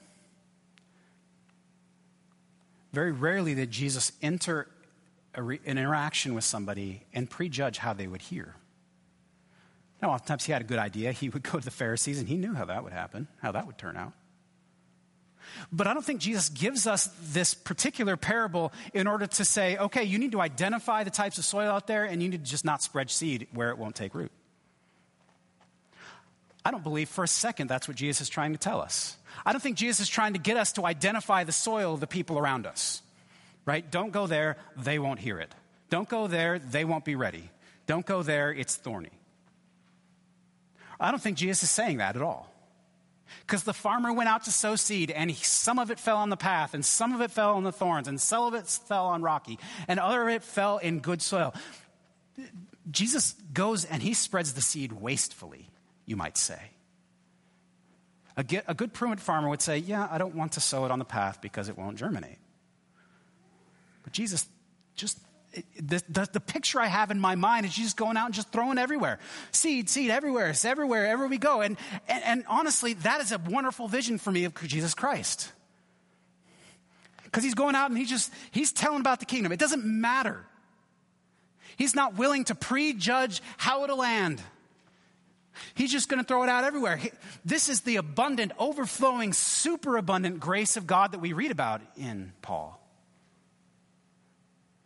Very 2.93 3.11
rarely 3.11 3.55
did 3.55 3.71
Jesus 3.71 4.11
enter 4.21 4.67
re- 5.41 5.59
an 5.65 5.77
interaction 5.77 6.33
with 6.33 6.43
somebody 6.43 7.03
and 7.13 7.29
prejudge 7.29 7.77
how 7.77 7.93
they 7.93 8.07
would 8.07 8.21
hear. 8.21 8.55
Now, 10.01 10.11
oftentimes 10.11 10.43
he 10.43 10.51
had 10.51 10.61
a 10.61 10.65
good 10.65 10.79
idea. 10.79 11.11
He 11.11 11.29
would 11.29 11.43
go 11.51 11.59
to 11.59 11.65
the 11.65 11.71
Pharisees 11.71 12.19
and 12.19 12.27
he 12.27 12.37
knew 12.37 12.53
how 12.53 12.65
that 12.65 12.83
would 12.83 12.93
happen, 12.93 13.27
how 13.41 13.51
that 13.53 13.67
would 13.67 13.77
turn 13.77 13.97
out. 13.97 14.13
But 15.71 15.87
I 15.87 15.93
don't 15.93 16.03
think 16.05 16.19
Jesus 16.19 16.49
gives 16.49 16.87
us 16.87 17.09
this 17.21 17.53
particular 17.53 18.17
parable 18.17 18.73
in 18.93 19.07
order 19.07 19.27
to 19.27 19.45
say, 19.45 19.77
okay, 19.77 20.03
you 20.03 20.17
need 20.17 20.31
to 20.31 20.41
identify 20.41 21.03
the 21.03 21.09
types 21.09 21.37
of 21.37 21.45
soil 21.45 21.69
out 21.69 21.87
there 21.87 22.05
and 22.05 22.21
you 22.21 22.29
need 22.29 22.43
to 22.45 22.49
just 22.49 22.65
not 22.65 22.81
spread 22.81 23.09
seed 23.09 23.47
where 23.53 23.69
it 23.69 23.77
won't 23.77 23.95
take 23.95 24.15
root. 24.15 24.31
I 26.65 26.71
don't 26.71 26.83
believe 26.83 27.09
for 27.09 27.23
a 27.23 27.27
second 27.27 27.67
that's 27.67 27.87
what 27.87 27.97
Jesus 27.97 28.21
is 28.21 28.29
trying 28.29 28.53
to 28.53 28.57
tell 28.57 28.81
us. 28.81 29.17
I 29.45 29.51
don't 29.51 29.61
think 29.61 29.77
Jesus 29.77 30.01
is 30.01 30.09
trying 30.09 30.33
to 30.33 30.39
get 30.39 30.57
us 30.57 30.71
to 30.73 30.85
identify 30.85 31.43
the 31.43 31.51
soil 31.51 31.93
of 31.93 31.99
the 31.99 32.07
people 32.07 32.39
around 32.39 32.65
us, 32.65 33.01
right? 33.65 33.89
Don't 33.89 34.11
go 34.11 34.27
there, 34.27 34.57
they 34.77 34.99
won't 34.99 35.19
hear 35.19 35.39
it. 35.39 35.53
Don't 35.89 36.09
go 36.09 36.27
there, 36.27 36.59
they 36.59 36.85
won't 36.85 37.05
be 37.05 37.15
ready. 37.15 37.49
Don't 37.85 38.05
go 38.05 38.23
there, 38.23 38.51
it's 38.51 38.75
thorny. 38.75 39.11
I 40.99 41.11
don't 41.11 41.21
think 41.21 41.37
Jesus 41.37 41.63
is 41.63 41.69
saying 41.69 41.97
that 41.97 42.15
at 42.15 42.21
all. 42.21 42.49
Because 43.41 43.63
the 43.63 43.73
farmer 43.73 44.13
went 44.13 44.29
out 44.29 44.43
to 44.45 44.51
sow 44.51 44.75
seed, 44.75 45.11
and 45.11 45.29
he, 45.29 45.43
some 45.43 45.79
of 45.79 45.91
it 45.91 45.99
fell 45.99 46.17
on 46.17 46.29
the 46.29 46.37
path, 46.37 46.73
and 46.73 46.85
some 46.85 47.13
of 47.13 47.21
it 47.21 47.31
fell 47.31 47.55
on 47.55 47.63
the 47.63 47.71
thorns, 47.71 48.07
and 48.07 48.21
some 48.21 48.43
of 48.43 48.53
it 48.53 48.67
fell 48.67 49.07
on 49.07 49.21
rocky, 49.21 49.59
and 49.87 49.99
other 49.99 50.21
of 50.23 50.29
it 50.29 50.43
fell 50.43 50.77
in 50.77 50.99
good 50.99 51.21
soil. 51.21 51.53
Jesus 52.89 53.35
goes 53.53 53.85
and 53.85 54.01
he 54.01 54.13
spreads 54.13 54.53
the 54.53 54.61
seed 54.61 54.91
wastefully, 54.91 55.69
you 56.05 56.15
might 56.15 56.37
say. 56.37 56.59
A, 58.35 58.43
good 58.43 58.93
prudent 58.93 59.21
farmer 59.21 59.47
would 59.47 59.61
say, 59.61 59.77
Yeah, 59.77 60.07
I 60.09 60.17
don't 60.17 60.35
want 60.35 60.53
to 60.53 60.59
sow 60.59 60.85
it 60.85 60.91
on 60.91 60.99
the 60.99 61.05
path 61.05 61.39
because 61.39 61.69
it 61.69 61.77
won't 61.77 61.97
germinate. 61.97 62.39
But 64.03 64.13
Jesus 64.13 64.45
just 64.95 65.17
the, 65.79 66.01
the, 66.09 66.29
the, 66.33 66.39
picture 66.39 66.79
I 66.79 66.87
have 66.87 67.11
in 67.11 67.19
my 67.19 67.35
mind 67.35 67.65
is 67.65 67.75
just 67.75 67.95
going 67.95 68.17
out 68.17 68.25
and 68.25 68.33
just 68.33 68.51
throwing 68.51 68.77
everywhere. 68.77 69.19
Seed, 69.51 69.89
seed, 69.89 70.09
everywhere. 70.09 70.49
It's 70.49 70.65
everywhere, 70.65 71.05
everywhere 71.05 71.29
we 71.29 71.37
go. 71.37 71.61
And, 71.61 71.77
and, 72.07 72.23
and 72.23 72.43
honestly, 72.47 72.93
that 72.93 73.21
is 73.21 73.31
a 73.31 73.37
wonderful 73.37 73.87
vision 73.87 74.17
for 74.17 74.31
me 74.31 74.45
of 74.45 74.55
Jesus 74.63 74.95
Christ. 74.95 75.51
Because 77.23 77.43
he's 77.43 77.53
going 77.53 77.75
out 77.75 77.91
and 77.91 77.97
he 77.97 78.05
just, 78.05 78.31
he's 78.51 78.71
telling 78.71 78.99
about 78.99 79.19
the 79.19 79.25
kingdom. 79.25 79.51
It 79.51 79.59
doesn't 79.59 79.85
matter. 79.85 80.43
He's 81.77 81.95
not 81.95 82.15
willing 82.15 82.45
to 82.45 82.55
prejudge 82.55 83.41
how 83.57 83.83
it'll 83.83 83.97
land. 83.97 84.41
He's 85.75 85.91
just 85.91 86.09
going 86.09 86.21
to 86.21 86.27
throw 86.27 86.43
it 86.43 86.49
out 86.49 86.63
everywhere. 86.63 86.99
This 87.45 87.69
is 87.69 87.81
the 87.81 87.97
abundant, 87.97 88.53
overflowing, 88.57 89.33
superabundant 89.33 90.39
grace 90.39 90.77
of 90.77 90.87
God 90.87 91.11
that 91.11 91.19
we 91.19 91.33
read 91.33 91.51
about 91.51 91.81
in 91.95 92.33
Paul. 92.41 92.82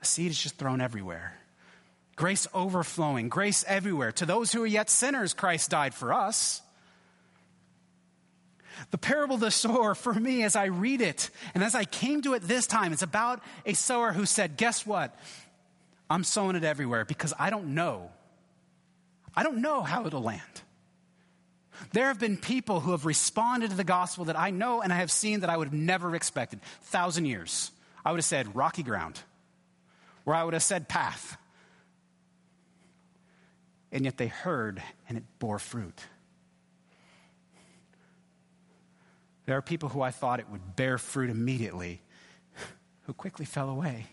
A 0.01 0.05
seed 0.05 0.31
is 0.31 0.41
just 0.41 0.55
thrown 0.55 0.81
everywhere. 0.81 1.33
Grace 2.15 2.47
overflowing, 2.53 3.29
grace 3.29 3.63
everywhere. 3.67 4.11
To 4.13 4.25
those 4.25 4.51
who 4.51 4.63
are 4.63 4.67
yet 4.67 4.89
sinners, 4.89 5.33
Christ 5.33 5.69
died 5.69 5.93
for 5.93 6.11
us. 6.11 6.61
The 8.91 8.97
parable 8.97 9.35
of 9.35 9.41
the 9.41 9.51
sower, 9.51 9.95
for 9.95 10.13
me, 10.13 10.43
as 10.43 10.55
I 10.55 10.65
read 10.65 11.01
it, 11.01 11.29
and 11.53 11.63
as 11.63 11.75
I 11.75 11.85
came 11.85 12.21
to 12.23 12.33
it 12.33 12.43
this 12.43 12.67
time, 12.67 12.93
it's 12.93 13.01
about 13.01 13.41
a 13.65 13.73
sower 13.73 14.13
who 14.13 14.25
said, 14.25 14.57
Guess 14.57 14.85
what? 14.85 15.17
I'm 16.09 16.23
sowing 16.23 16.55
it 16.55 16.63
everywhere 16.63 17.05
because 17.05 17.33
I 17.37 17.49
don't 17.49 17.75
know. 17.75 18.11
I 19.35 19.43
don't 19.43 19.61
know 19.61 19.81
how 19.81 20.05
it'll 20.05 20.21
land. 20.21 20.41
There 21.91 22.07
have 22.07 22.19
been 22.19 22.37
people 22.37 22.79
who 22.79 22.91
have 22.91 23.05
responded 23.05 23.69
to 23.69 23.77
the 23.77 23.83
gospel 23.83 24.25
that 24.25 24.39
I 24.39 24.49
know 24.49 24.81
and 24.81 24.91
I 24.91 24.97
have 24.97 25.11
seen 25.11 25.41
that 25.41 25.49
I 25.49 25.57
would 25.57 25.67
have 25.67 25.73
never 25.73 26.15
expected. 26.15 26.59
Thousand 26.83 27.25
years. 27.25 27.71
I 28.03 28.11
would 28.11 28.17
have 28.17 28.25
said 28.25 28.55
rocky 28.55 28.83
ground 28.83 29.19
where 30.27 30.35
I 30.35 30.43
would 30.43 30.53
have 30.53 30.63
said 30.63 30.89
path. 30.89 31.37
And 33.93 34.03
yet 34.03 34.17
they 34.17 34.27
heard 34.27 34.83
and 35.07 35.17
it 35.17 35.23
bore 35.39 35.57
fruit. 35.57 35.97
There 39.45 39.55
are 39.55 39.61
people 39.61 39.87
who 39.87 40.01
I 40.01 40.11
thought 40.11 40.41
it 40.41 40.49
would 40.49 40.75
bear 40.75 40.97
fruit 40.97 41.29
immediately 41.29 42.01
who 43.03 43.13
quickly 43.13 43.45
fell 43.45 43.69
away. 43.69 44.07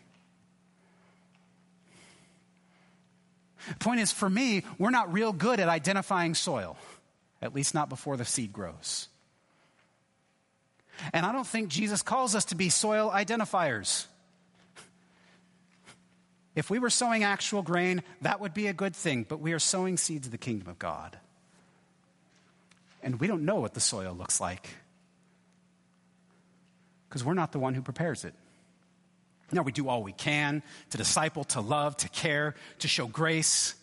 Point 3.81 3.98
is, 3.98 4.12
for 4.12 4.31
me, 4.31 4.62
we're 4.79 4.90
not 4.90 5.12
real 5.12 5.33
good 5.33 5.59
at 5.59 5.68
identifying 5.68 6.37
soil, 6.37 6.77
at 7.42 7.57
least 7.57 7.74
not 7.74 7.88
before 7.88 8.16
the 8.16 8.24
seed 8.24 8.53
grows. 8.53 9.09
And 11.12 11.27
I 11.27 11.33
don't 11.33 11.44
think 11.44 11.70
Jesus 11.70 12.03
calls 12.03 12.37
us 12.37 12.44
to 12.46 12.55
be 12.55 12.68
soil 12.68 13.11
identifiers. 13.12 14.07
If 16.55 16.71
we 16.71 16.79
were 16.79 16.90
sowing 16.90 17.25
actual 17.25 17.62
grain, 17.62 18.03
that 18.23 18.40
would 18.40 18.55
be 18.55 18.69
a 18.69 18.73
good 18.73 18.95
thing, 18.95 19.27
but 19.29 19.40
we 19.40 19.53
are 19.53 19.59
sowing 19.59 19.97
seeds 19.97 20.27
of 20.27 20.33
the 20.33 20.38
kingdom 20.38 20.69
of 20.69 20.79
God. 20.79 21.19
And 23.03 23.21
we 23.21 23.27
don't 23.27 23.45
know 23.45 23.57
what 23.57 23.75
the 23.75 23.81
soil 23.81 24.14
looks 24.14 24.40
like 24.40 24.69
because 27.09 27.25
we're 27.25 27.35
not 27.35 27.53
the 27.53 27.59
one 27.59 27.75
who 27.75 27.83
prepares 27.83 28.25
it. 28.25 28.35
Now, 29.53 29.62
we 29.62 29.73
do 29.73 29.88
all 29.88 30.03
we 30.03 30.12
can 30.12 30.62
to 30.90 30.99
disciple, 30.99 31.45
to 31.45 31.61
love, 31.61 31.97
to 31.99 32.09
care, 32.09 32.55
to 32.81 32.88
show 32.88 33.07
grace, 33.07 33.75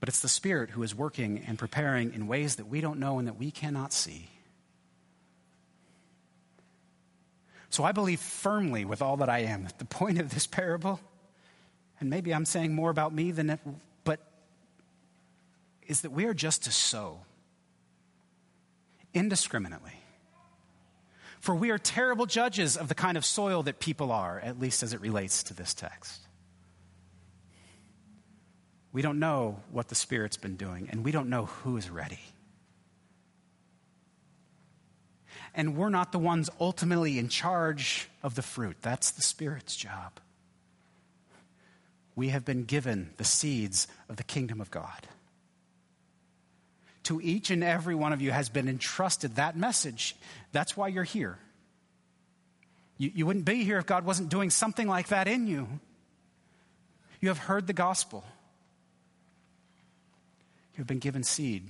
but 0.00 0.08
it's 0.08 0.20
the 0.20 0.28
Spirit 0.28 0.70
who 0.70 0.82
is 0.82 0.94
working 0.94 1.44
and 1.46 1.58
preparing 1.58 2.14
in 2.14 2.26
ways 2.26 2.56
that 2.56 2.68
we 2.68 2.80
don't 2.80 2.98
know 2.98 3.18
and 3.18 3.28
that 3.28 3.38
we 3.38 3.50
cannot 3.50 3.92
see. 3.92 4.28
So 7.68 7.84
I 7.84 7.92
believe 7.92 8.20
firmly 8.20 8.84
with 8.84 9.02
all 9.02 9.18
that 9.18 9.28
I 9.28 9.40
am 9.40 9.64
that 9.64 9.78
the 9.78 9.84
point 9.84 10.18
of 10.18 10.32
this 10.32 10.46
parable 10.46 11.00
and 12.04 12.10
maybe 12.10 12.34
I'm 12.34 12.44
saying 12.44 12.74
more 12.74 12.90
about 12.90 13.14
me 13.14 13.30
than 13.30 13.48
it, 13.48 13.60
but 14.04 14.20
is 15.86 16.02
that 16.02 16.12
we 16.12 16.26
are 16.26 16.34
just 16.34 16.64
to 16.64 16.70
sow 16.70 17.20
indiscriminately. 19.14 20.02
For 21.40 21.54
we 21.54 21.70
are 21.70 21.78
terrible 21.78 22.26
judges 22.26 22.76
of 22.76 22.88
the 22.88 22.94
kind 22.94 23.16
of 23.16 23.24
soil 23.24 23.62
that 23.62 23.80
people 23.80 24.12
are, 24.12 24.38
at 24.38 24.60
least 24.60 24.82
as 24.82 24.92
it 24.92 25.00
relates 25.00 25.42
to 25.44 25.54
this 25.54 25.72
text. 25.72 26.20
We 28.92 29.00
don't 29.00 29.18
know 29.18 29.60
what 29.70 29.88
the 29.88 29.94
Spirit's 29.94 30.36
been 30.36 30.56
doing, 30.56 30.90
and 30.90 31.06
we 31.06 31.10
don't 31.10 31.30
know 31.30 31.46
who 31.46 31.78
is 31.78 31.88
ready. 31.88 32.20
And 35.54 35.74
we're 35.74 35.88
not 35.88 36.12
the 36.12 36.18
ones 36.18 36.50
ultimately 36.60 37.18
in 37.18 37.28
charge 37.30 38.10
of 38.22 38.34
the 38.34 38.42
fruit. 38.42 38.76
That's 38.82 39.10
the 39.10 39.22
Spirit's 39.22 39.74
job 39.74 40.20
we 42.16 42.28
have 42.28 42.44
been 42.44 42.64
given 42.64 43.10
the 43.16 43.24
seeds 43.24 43.88
of 44.08 44.16
the 44.16 44.24
kingdom 44.24 44.60
of 44.60 44.70
God. 44.70 45.08
To 47.04 47.20
each 47.20 47.50
and 47.50 47.62
every 47.62 47.94
one 47.94 48.12
of 48.12 48.22
you 48.22 48.30
has 48.30 48.48
been 48.48 48.68
entrusted 48.68 49.36
that 49.36 49.56
message. 49.56 50.16
That's 50.52 50.76
why 50.76 50.88
you're 50.88 51.04
here. 51.04 51.38
You, 52.96 53.10
you 53.14 53.26
wouldn't 53.26 53.44
be 53.44 53.64
here 53.64 53.78
if 53.78 53.86
God 53.86 54.04
wasn't 54.04 54.28
doing 54.28 54.50
something 54.50 54.86
like 54.86 55.08
that 55.08 55.28
in 55.28 55.46
you. 55.46 55.68
You 57.20 57.28
have 57.28 57.38
heard 57.38 57.66
the 57.66 57.72
gospel, 57.72 58.24
you 60.74 60.78
have 60.78 60.86
been 60.86 60.98
given 60.98 61.22
seed. 61.22 61.68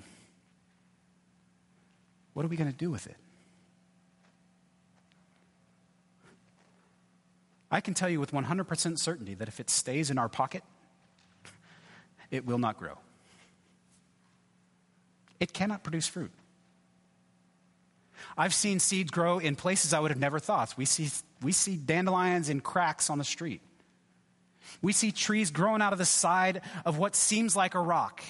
What 2.33 2.45
are 2.45 2.49
we 2.49 2.57
going 2.57 2.71
to 2.71 2.77
do 2.77 2.91
with 2.91 3.07
it? 3.07 3.17
I 7.75 7.81
can 7.81 7.93
tell 7.93 8.09
you 8.09 8.21
with 8.21 8.31
100% 8.31 8.99
certainty 9.01 9.35
that 9.35 9.49
if 9.49 9.59
it 9.59 9.69
stays 9.69 10.09
in 10.09 10.17
our 10.17 10.29
pocket, 10.29 10.63
it 12.31 12.47
will 12.47 12.59
not 12.59 12.79
grow. 12.79 12.99
It 15.41 15.53
cannot 15.53 15.83
produce 15.83 16.07
fruit. 16.07 16.31
I've 18.39 18.55
seen 18.55 18.79
seeds 18.79 19.11
grow 19.11 19.41
in 19.41 19.57
places 19.57 19.93
I 19.93 19.99
would 19.99 20.13
have 20.13 20.21
never 20.21 20.39
thought. 20.39 20.73
We 20.77 20.85
see, 20.85 21.11
we 21.43 21.51
see 21.51 21.75
dandelions 21.75 22.49
in 22.49 22.61
cracks 22.61 23.11
on 23.11 23.19
the 23.19 23.25
street. 23.25 23.61
We 24.81 24.93
see 24.93 25.11
trees 25.11 25.51
growing 25.51 25.83
out 25.83 25.93
of 25.93 25.99
the 25.99 26.05
side 26.05 26.61
of 26.85 26.99
what 26.99 27.17
seems 27.17 27.57
like 27.57 27.75
a 27.75 27.81
rock. 27.81 28.23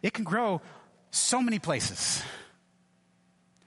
It 0.00 0.12
can 0.12 0.22
grow 0.22 0.60
so 1.10 1.42
many 1.42 1.58
places. 1.58 2.22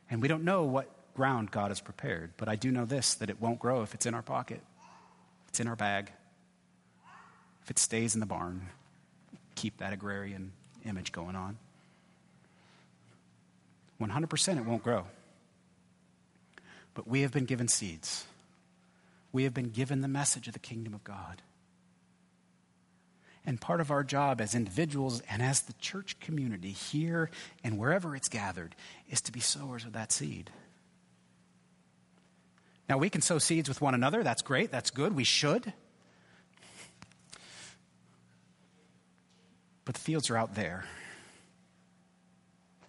And 0.10 0.22
we 0.22 0.30
don't 0.30 0.46
know 0.46 0.64
what 0.64 0.93
ground 1.14 1.52
God 1.52 1.70
has 1.70 1.80
prepared. 1.80 2.32
But 2.38 2.50
I 2.50 2.56
do 2.56 2.72
know 2.72 2.86
this 2.86 3.16
that 3.16 3.30
it 3.30 3.42
won't 3.42 3.60
grow 3.60 3.82
if 3.82 3.94
it's 3.94 4.06
in 4.06 4.14
our 4.14 4.22
pocket, 4.22 4.62
it's 5.48 5.60
in 5.60 5.68
our 5.68 5.76
bag, 5.76 6.12
if 7.64 7.72
it 7.72 7.80
stays 7.80 8.14
in 8.14 8.20
the 8.20 8.26
barn. 8.26 8.68
Keep 9.56 9.78
that 9.78 9.94
agrarian 9.94 10.52
image 10.86 11.12
going 11.12 11.36
on. 11.36 11.58
100% 14.02 14.58
it 14.58 14.66
won't 14.66 14.84
grow. 14.84 15.06
But 16.94 17.08
we 17.08 17.22
have 17.22 17.32
been 17.32 17.46
given 17.46 17.68
seeds. 17.68 18.26
We 19.32 19.44
have 19.44 19.54
been 19.54 19.70
given 19.70 20.02
the 20.02 20.08
message 20.08 20.48
of 20.48 20.54
the 20.54 20.60
kingdom 20.60 20.94
of 20.94 21.04
God. 21.04 21.42
And 23.46 23.60
part 23.60 23.82
of 23.82 23.92
our 23.92 24.04
job 24.04 24.40
as 24.40 24.56
individuals 24.56 25.22
and 25.30 25.42
as 25.42 25.62
the 25.62 25.74
church 25.74 26.20
community 26.20 26.72
here 26.72 27.30
and 27.64 27.78
wherever 27.78 28.16
it's 28.16 28.30
gathered 28.30 28.76
is 29.10 29.22
to 29.22 29.32
be 29.32 29.40
sowers 29.40 29.86
of 29.86 29.94
that 29.94 30.12
seed. 30.12 30.50
Now, 32.94 33.00
we 33.00 33.10
can 33.10 33.22
sow 33.22 33.40
seeds 33.40 33.68
with 33.68 33.82
one 33.82 33.96
another. 33.96 34.22
That's 34.22 34.44
great. 34.44 34.70
That's 34.70 34.92
good. 34.92 35.16
We 35.16 35.24
should. 35.24 35.74
But 39.84 39.96
the 39.96 40.00
fields 40.00 40.30
are 40.30 40.38
out 40.38 40.54
there. 40.54 40.86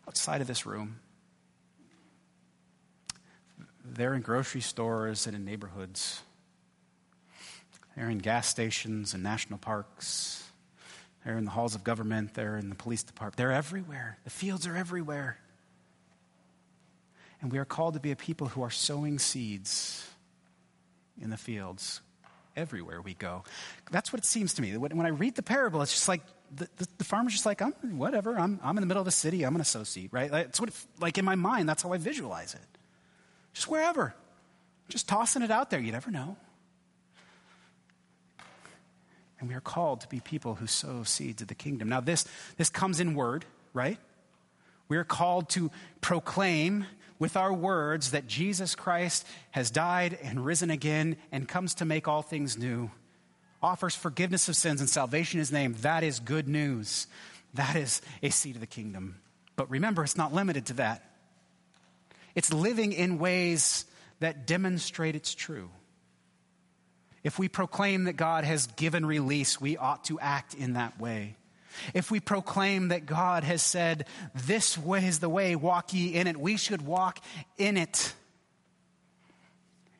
outside 0.06 0.42
of 0.42 0.46
this 0.46 0.66
room. 0.66 1.00
They're 3.82 4.12
in 4.12 4.20
grocery 4.20 4.60
stores 4.60 5.26
and 5.26 5.34
in 5.34 5.46
neighborhoods. 5.46 6.20
They're 7.96 8.10
in 8.10 8.18
gas 8.18 8.46
stations 8.46 9.14
and 9.14 9.22
national 9.22 9.58
parks. 9.58 10.46
They're 11.24 11.38
in 11.38 11.46
the 11.46 11.50
halls 11.50 11.74
of 11.74 11.82
government. 11.82 12.34
They're 12.34 12.58
in 12.58 12.68
the 12.68 12.74
police 12.74 13.02
department. 13.02 13.38
They're 13.38 13.52
everywhere. 13.52 14.18
The 14.24 14.30
fields 14.30 14.66
are 14.66 14.76
everywhere. 14.76 15.38
And 17.44 17.52
we 17.52 17.58
are 17.58 17.66
called 17.66 17.92
to 17.92 18.00
be 18.00 18.10
a 18.10 18.16
people 18.16 18.46
who 18.46 18.62
are 18.62 18.70
sowing 18.70 19.18
seeds 19.18 20.08
in 21.20 21.28
the 21.28 21.36
fields 21.36 22.00
everywhere 22.56 23.02
we 23.02 23.12
go. 23.12 23.44
That's 23.90 24.14
what 24.14 24.20
it 24.20 24.24
seems 24.24 24.54
to 24.54 24.62
me. 24.62 24.74
When 24.78 25.04
I 25.04 25.10
read 25.10 25.34
the 25.34 25.42
parable, 25.42 25.82
it's 25.82 25.92
just 25.92 26.08
like 26.08 26.22
the, 26.56 26.66
the, 26.78 26.88
the 26.96 27.04
farmer's 27.04 27.34
just 27.34 27.44
like, 27.44 27.60
I'm, 27.60 27.74
whatever, 27.98 28.38
I'm, 28.38 28.58
I'm 28.64 28.78
in 28.78 28.80
the 28.80 28.86
middle 28.86 29.02
of 29.02 29.06
a 29.06 29.10
city, 29.10 29.44
I'm 29.44 29.52
going 29.52 29.62
to 29.62 29.68
sow 29.68 29.84
seed, 29.84 30.08
right? 30.10 30.30
That's 30.30 30.58
what, 30.58 30.70
it, 30.70 30.74
like 31.00 31.18
in 31.18 31.26
my 31.26 31.34
mind, 31.34 31.68
that's 31.68 31.82
how 31.82 31.92
I 31.92 31.98
visualize 31.98 32.54
it. 32.54 32.78
Just 33.52 33.68
wherever. 33.68 34.14
Just 34.88 35.06
tossing 35.06 35.42
it 35.42 35.50
out 35.50 35.68
there. 35.68 35.80
You 35.80 35.92
never 35.92 36.10
know. 36.10 36.38
And 39.38 39.50
we 39.50 39.54
are 39.54 39.60
called 39.60 40.00
to 40.00 40.08
be 40.08 40.20
people 40.20 40.54
who 40.54 40.66
sow 40.66 41.02
seeds 41.02 41.42
of 41.42 41.48
the 41.48 41.54
kingdom. 41.54 41.90
Now, 41.90 42.00
this, 42.00 42.24
this 42.56 42.70
comes 42.70 43.00
in 43.00 43.14
word, 43.14 43.44
right? 43.74 43.98
We 44.88 44.96
are 44.96 45.04
called 45.04 45.50
to 45.50 45.70
proclaim 46.00 46.86
with 47.18 47.36
our 47.36 47.52
words 47.52 48.10
that 48.10 48.26
Jesus 48.26 48.74
Christ 48.74 49.26
has 49.52 49.70
died 49.70 50.18
and 50.22 50.44
risen 50.44 50.70
again 50.70 51.16
and 51.30 51.48
comes 51.48 51.74
to 51.74 51.84
make 51.84 52.08
all 52.08 52.22
things 52.22 52.58
new, 52.58 52.90
offers 53.62 53.94
forgiveness 53.94 54.48
of 54.48 54.56
sins 54.56 54.80
and 54.80 54.90
salvation 54.90 55.38
in 55.38 55.40
his 55.40 55.52
name. 55.52 55.74
That 55.80 56.02
is 56.02 56.20
good 56.20 56.48
news. 56.48 57.06
That 57.54 57.76
is 57.76 58.02
a 58.22 58.30
seed 58.30 58.56
of 58.56 58.60
the 58.60 58.66
kingdom. 58.66 59.16
But 59.56 59.70
remember, 59.70 60.02
it's 60.02 60.16
not 60.16 60.34
limited 60.34 60.66
to 60.66 60.74
that. 60.74 61.08
It's 62.34 62.52
living 62.52 62.92
in 62.92 63.18
ways 63.18 63.84
that 64.20 64.46
demonstrate 64.46 65.14
it's 65.14 65.34
true. 65.34 65.70
If 67.22 67.38
we 67.38 67.48
proclaim 67.48 68.04
that 68.04 68.16
God 68.16 68.44
has 68.44 68.66
given 68.66 69.06
release, 69.06 69.60
we 69.60 69.76
ought 69.76 70.04
to 70.04 70.18
act 70.20 70.54
in 70.54 70.74
that 70.74 71.00
way. 71.00 71.36
If 71.92 72.10
we 72.10 72.20
proclaim 72.20 72.88
that 72.88 73.06
God 73.06 73.44
has 73.44 73.62
said, 73.62 74.06
This 74.34 74.76
way 74.78 75.04
is 75.06 75.20
the 75.20 75.28
way, 75.28 75.56
walk 75.56 75.92
ye 75.92 76.14
in 76.14 76.26
it, 76.26 76.36
we 76.36 76.56
should 76.56 76.82
walk 76.82 77.20
in 77.58 77.76
it 77.76 78.14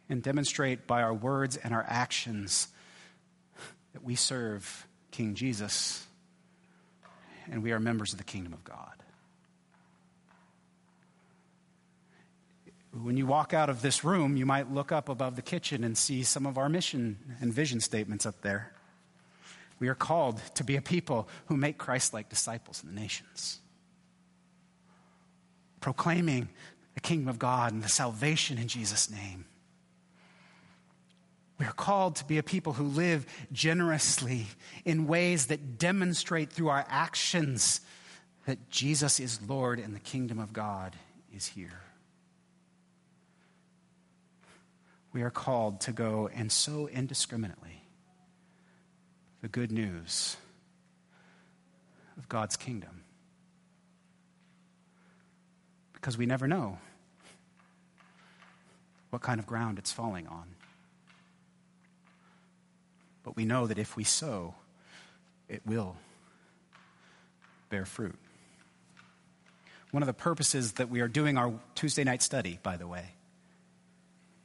and 0.09 0.23
demonstrate 0.23 0.87
by 0.87 1.03
our 1.03 1.15
words 1.15 1.57
and 1.57 1.73
our 1.73 1.85
actions 1.89 2.69
that 3.93 4.05
we 4.05 4.15
serve 4.15 4.87
King 5.11 5.35
Jesus 5.35 6.07
and 7.51 7.63
we 7.63 7.73
are 7.73 7.81
members 7.81 8.13
of 8.13 8.19
the 8.19 8.25
kingdom 8.25 8.53
of 8.53 8.65
God. 8.65 8.91
When 12.93 13.17
you 13.17 13.27
walk 13.27 13.53
out 13.53 13.69
of 13.69 13.83
this 13.83 14.05
room, 14.05 14.37
you 14.37 14.47
might 14.47 14.73
look 14.73 14.93
up 14.93 15.09
above 15.09 15.35
the 15.35 15.43
kitchen 15.43 15.83
and 15.83 15.99
see 15.99 16.23
some 16.23 16.47
of 16.47 16.57
our 16.57 16.69
mission 16.69 17.19
and 17.41 17.53
vision 17.53 17.81
statements 17.81 18.25
up 18.25 18.41
there. 18.43 18.73
We 19.79 19.89
are 19.89 19.95
called 19.95 20.41
to 20.55 20.65
be 20.65 20.77
a 20.77 20.83
people 20.83 21.29
who 21.47 21.57
make 21.57 21.79
Christ 21.79 22.15
like 22.15 22.29
disciples 22.29 22.83
in 22.83 22.95
the 22.95 23.01
nations, 23.01 23.61
proclaiming 25.81 26.49
the 26.95 27.01
kingdom 27.01 27.29
of 27.29 27.39
God 27.39 27.73
and 27.73 27.83
the 27.83 27.89
salvation 27.89 28.59
in 28.59 28.69
Jesus' 28.69 29.11
name. 29.11 29.47
We 31.59 31.67
are 31.67 31.73
called 31.73 32.17
to 32.17 32.25
be 32.25 32.39
a 32.39 32.43
people 32.43 32.73
who 32.73 32.85
live 32.85 33.27
generously 33.53 34.47
in 34.85 35.07
ways 35.07 35.47
that 35.47 35.79
demonstrate 35.79 36.53
through 36.53 36.69
our 36.69 36.85
actions 36.89 37.81
that 38.47 38.71
Jesus 38.71 39.21
is 39.21 39.41
Lord 39.47 39.79
and 39.79 39.95
the 39.95 40.01
kingdom 40.01 40.39
of 40.39 40.53
God 40.53 40.97
is 41.33 41.47
here. 41.47 41.81
we 45.15 45.23
are 45.23 45.31
called 45.31 45.81
to 45.81 45.93
go 45.93 46.29
and 46.35 46.53
sow 46.53 46.89
indiscriminately 46.89 47.84
the 49.45 49.49
good 49.49 49.71
news 49.71 50.39
of 52.17 52.27
God's 52.31 52.57
kingdom. 52.57 53.03
Because 55.93 56.17
we 56.17 56.25
never 56.25 56.49
know 56.49 56.79
what 59.11 59.21
kind 59.21 59.39
of 59.39 59.47
ground 59.47 59.79
it's 59.79 59.93
falling 59.93 60.27
on. 60.29 60.47
But 63.23 63.37
we 63.37 63.45
know 63.45 63.67
that 63.67 63.79
if 63.79 63.99
we 63.99 64.05
sow, 64.05 64.55
it 65.47 65.61
will 65.67 65.95
bear 67.69 67.85
fruit. 67.85 68.17
One 69.91 70.03
of 70.03 70.07
the 70.07 70.15
purposes 70.15 70.73
that 70.73 70.89
we 70.89 71.03
are 71.03 71.09
doing 71.09 71.37
our 71.37 71.53
Tuesday 71.75 72.05
night 72.05 72.23
study, 72.23 72.59
by 72.63 72.79
the 72.79 72.87
way, 72.89 73.11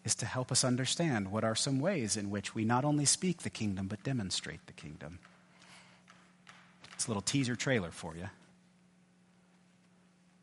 is 0.05 0.15
to 0.15 0.25
help 0.25 0.51
us 0.51 0.63
understand 0.63 1.31
what 1.31 1.43
are 1.43 1.55
some 1.55 1.79
ways 1.79 2.15
in 2.15 2.29
which 2.29 2.55
we 2.55 2.63
not 2.63 2.85
only 2.85 3.05
speak 3.05 3.39
the 3.39 3.49
kingdom, 3.49 3.87
but 3.87 4.03
demonstrate 4.03 4.65
the 4.65 4.73
kingdom. 4.73 5.19
It's 6.93 7.05
a 7.05 7.09
little 7.09 7.21
teaser 7.21 7.55
trailer 7.55 7.91
for 7.91 8.15
you. 8.15 8.29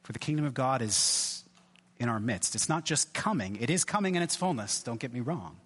For 0.04 0.12
the 0.12 0.18
kingdom 0.18 0.44
of 0.44 0.54
God 0.54 0.82
is 0.82 1.42
in 1.98 2.08
our 2.08 2.20
midst. 2.20 2.54
It's 2.54 2.68
not 2.68 2.84
just 2.84 3.12
coming, 3.14 3.56
it 3.60 3.70
is 3.70 3.84
coming 3.84 4.14
in 4.14 4.22
its 4.22 4.36
fullness, 4.36 4.82
don't 4.82 5.00
get 5.00 5.12
me 5.12 5.20
wrong, 5.20 5.56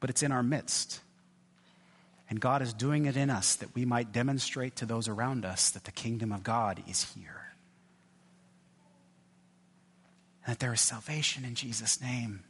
but 0.00 0.10
it's 0.10 0.22
in 0.22 0.32
our 0.32 0.42
midst. 0.42 1.00
And 2.28 2.40
God 2.40 2.62
is 2.62 2.72
doing 2.72 3.06
it 3.06 3.16
in 3.16 3.30
us 3.30 3.56
that 3.56 3.74
we 3.74 3.84
might 3.84 4.12
demonstrate 4.12 4.76
to 4.76 4.86
those 4.86 5.06
around 5.06 5.44
us 5.44 5.70
that 5.70 5.84
the 5.84 5.92
kingdom 5.92 6.32
of 6.32 6.42
God 6.42 6.82
is 6.88 7.12
here. 7.14 7.52
And 10.44 10.52
that 10.52 10.58
there 10.58 10.72
is 10.72 10.80
salvation 10.80 11.44
in 11.44 11.54
Jesus' 11.54 12.00
name 12.00 12.42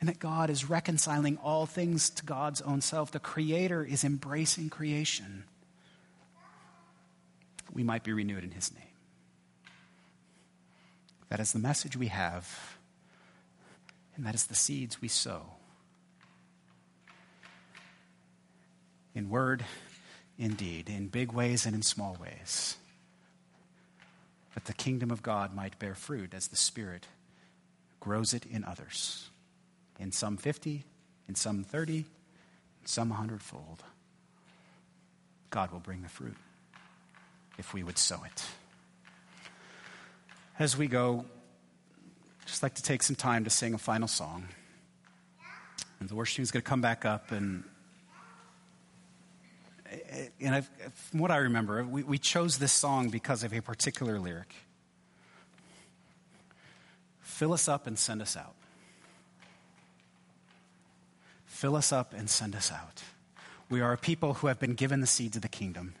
and 0.00 0.08
that 0.08 0.18
God 0.18 0.48
is 0.48 0.68
reconciling 0.68 1.38
all 1.38 1.66
things 1.66 2.10
to 2.10 2.24
God's 2.24 2.60
own 2.60 2.80
self. 2.80 3.10
The 3.10 3.18
Creator 3.18 3.84
is 3.84 4.04
embracing 4.04 4.70
creation. 4.70 5.44
We 7.72 7.82
might 7.82 8.04
be 8.04 8.12
renewed 8.12 8.44
in 8.44 8.52
His 8.52 8.72
name. 8.72 8.84
That 11.30 11.40
is 11.40 11.52
the 11.52 11.58
message 11.58 11.96
we 11.96 12.06
have, 12.06 12.78
and 14.16 14.24
that 14.24 14.34
is 14.34 14.46
the 14.46 14.54
seeds 14.54 15.02
we 15.02 15.08
sow. 15.08 15.42
In 19.14 19.28
word, 19.28 19.64
in 20.38 20.54
deed, 20.54 20.88
in 20.88 21.08
big 21.08 21.32
ways 21.32 21.66
and 21.66 21.74
in 21.74 21.82
small 21.82 22.16
ways. 22.20 22.76
That 24.54 24.64
the 24.64 24.72
kingdom 24.72 25.10
of 25.10 25.22
God 25.22 25.54
might 25.54 25.78
bear 25.78 25.94
fruit 25.94 26.32
as 26.32 26.48
the 26.48 26.56
Spirit 26.56 27.06
grows 28.00 28.32
it 28.32 28.46
in 28.46 28.64
others 28.64 29.28
in 29.98 30.12
some 30.12 30.36
50, 30.36 30.84
in 31.28 31.34
some 31.34 31.64
30, 31.64 31.98
in 31.98 32.04
some 32.84 33.08
100 33.08 33.42
fold. 33.42 33.82
God 35.50 35.72
will 35.72 35.80
bring 35.80 36.02
the 36.02 36.08
fruit 36.08 36.36
if 37.58 37.74
we 37.74 37.82
would 37.82 37.98
sow 37.98 38.22
it. 38.24 38.44
As 40.58 40.76
we 40.76 40.86
go, 40.86 41.24
just 42.46 42.62
like 42.62 42.74
to 42.74 42.82
take 42.82 43.02
some 43.02 43.16
time 43.16 43.44
to 43.44 43.50
sing 43.50 43.74
a 43.74 43.78
final 43.78 44.08
song. 44.08 44.48
And 46.00 46.08
the 46.08 46.14
worship 46.14 46.36
team 46.36 46.42
is 46.42 46.50
going 46.50 46.62
to 46.62 46.68
come 46.68 46.80
back 46.80 47.04
up 47.04 47.32
and 47.32 47.64
and 50.40 50.54
I've, 50.54 50.68
from 50.94 51.20
what 51.20 51.30
I 51.30 51.38
remember, 51.38 51.82
we, 51.84 52.02
we 52.02 52.18
chose 52.18 52.58
this 52.58 52.72
song 52.72 53.08
because 53.08 53.42
of 53.42 53.54
a 53.54 53.60
particular 53.60 54.18
lyric. 54.18 54.54
Fill 57.20 57.52
us 57.52 57.68
up 57.68 57.86
and 57.86 57.98
send 57.98 58.20
us 58.20 58.36
out. 58.36 58.54
Fill 61.58 61.74
us 61.74 61.90
up 61.90 62.14
and 62.14 62.30
send 62.30 62.54
us 62.54 62.70
out. 62.70 63.02
We 63.68 63.80
are 63.80 63.92
a 63.92 63.98
people 63.98 64.34
who 64.34 64.46
have 64.46 64.60
been 64.60 64.74
given 64.74 65.00
the 65.00 65.08
seeds 65.08 65.34
of 65.34 65.42
the 65.42 65.48
kingdom. 65.48 65.96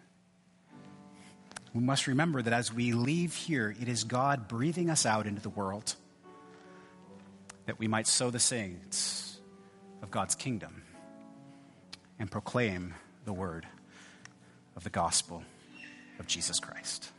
We 1.74 1.80
must 1.80 2.06
remember 2.06 2.42
that 2.42 2.52
as 2.52 2.72
we 2.72 2.92
leave 2.92 3.34
here, 3.34 3.74
it 3.80 3.88
is 3.88 4.04
God 4.04 4.46
breathing 4.46 4.88
us 4.88 5.04
out 5.04 5.26
into 5.26 5.42
the 5.42 5.48
world 5.48 5.96
that 7.66 7.76
we 7.76 7.88
might 7.88 8.06
sow 8.06 8.30
the 8.30 8.38
seeds 8.38 9.40
of 10.00 10.12
God's 10.12 10.36
kingdom 10.36 10.84
and 12.20 12.30
proclaim 12.30 12.94
the 13.24 13.32
word 13.32 13.66
of 14.76 14.84
the 14.84 14.90
gospel 14.90 15.42
of 16.20 16.28
Jesus 16.28 16.60
Christ. 16.60 17.10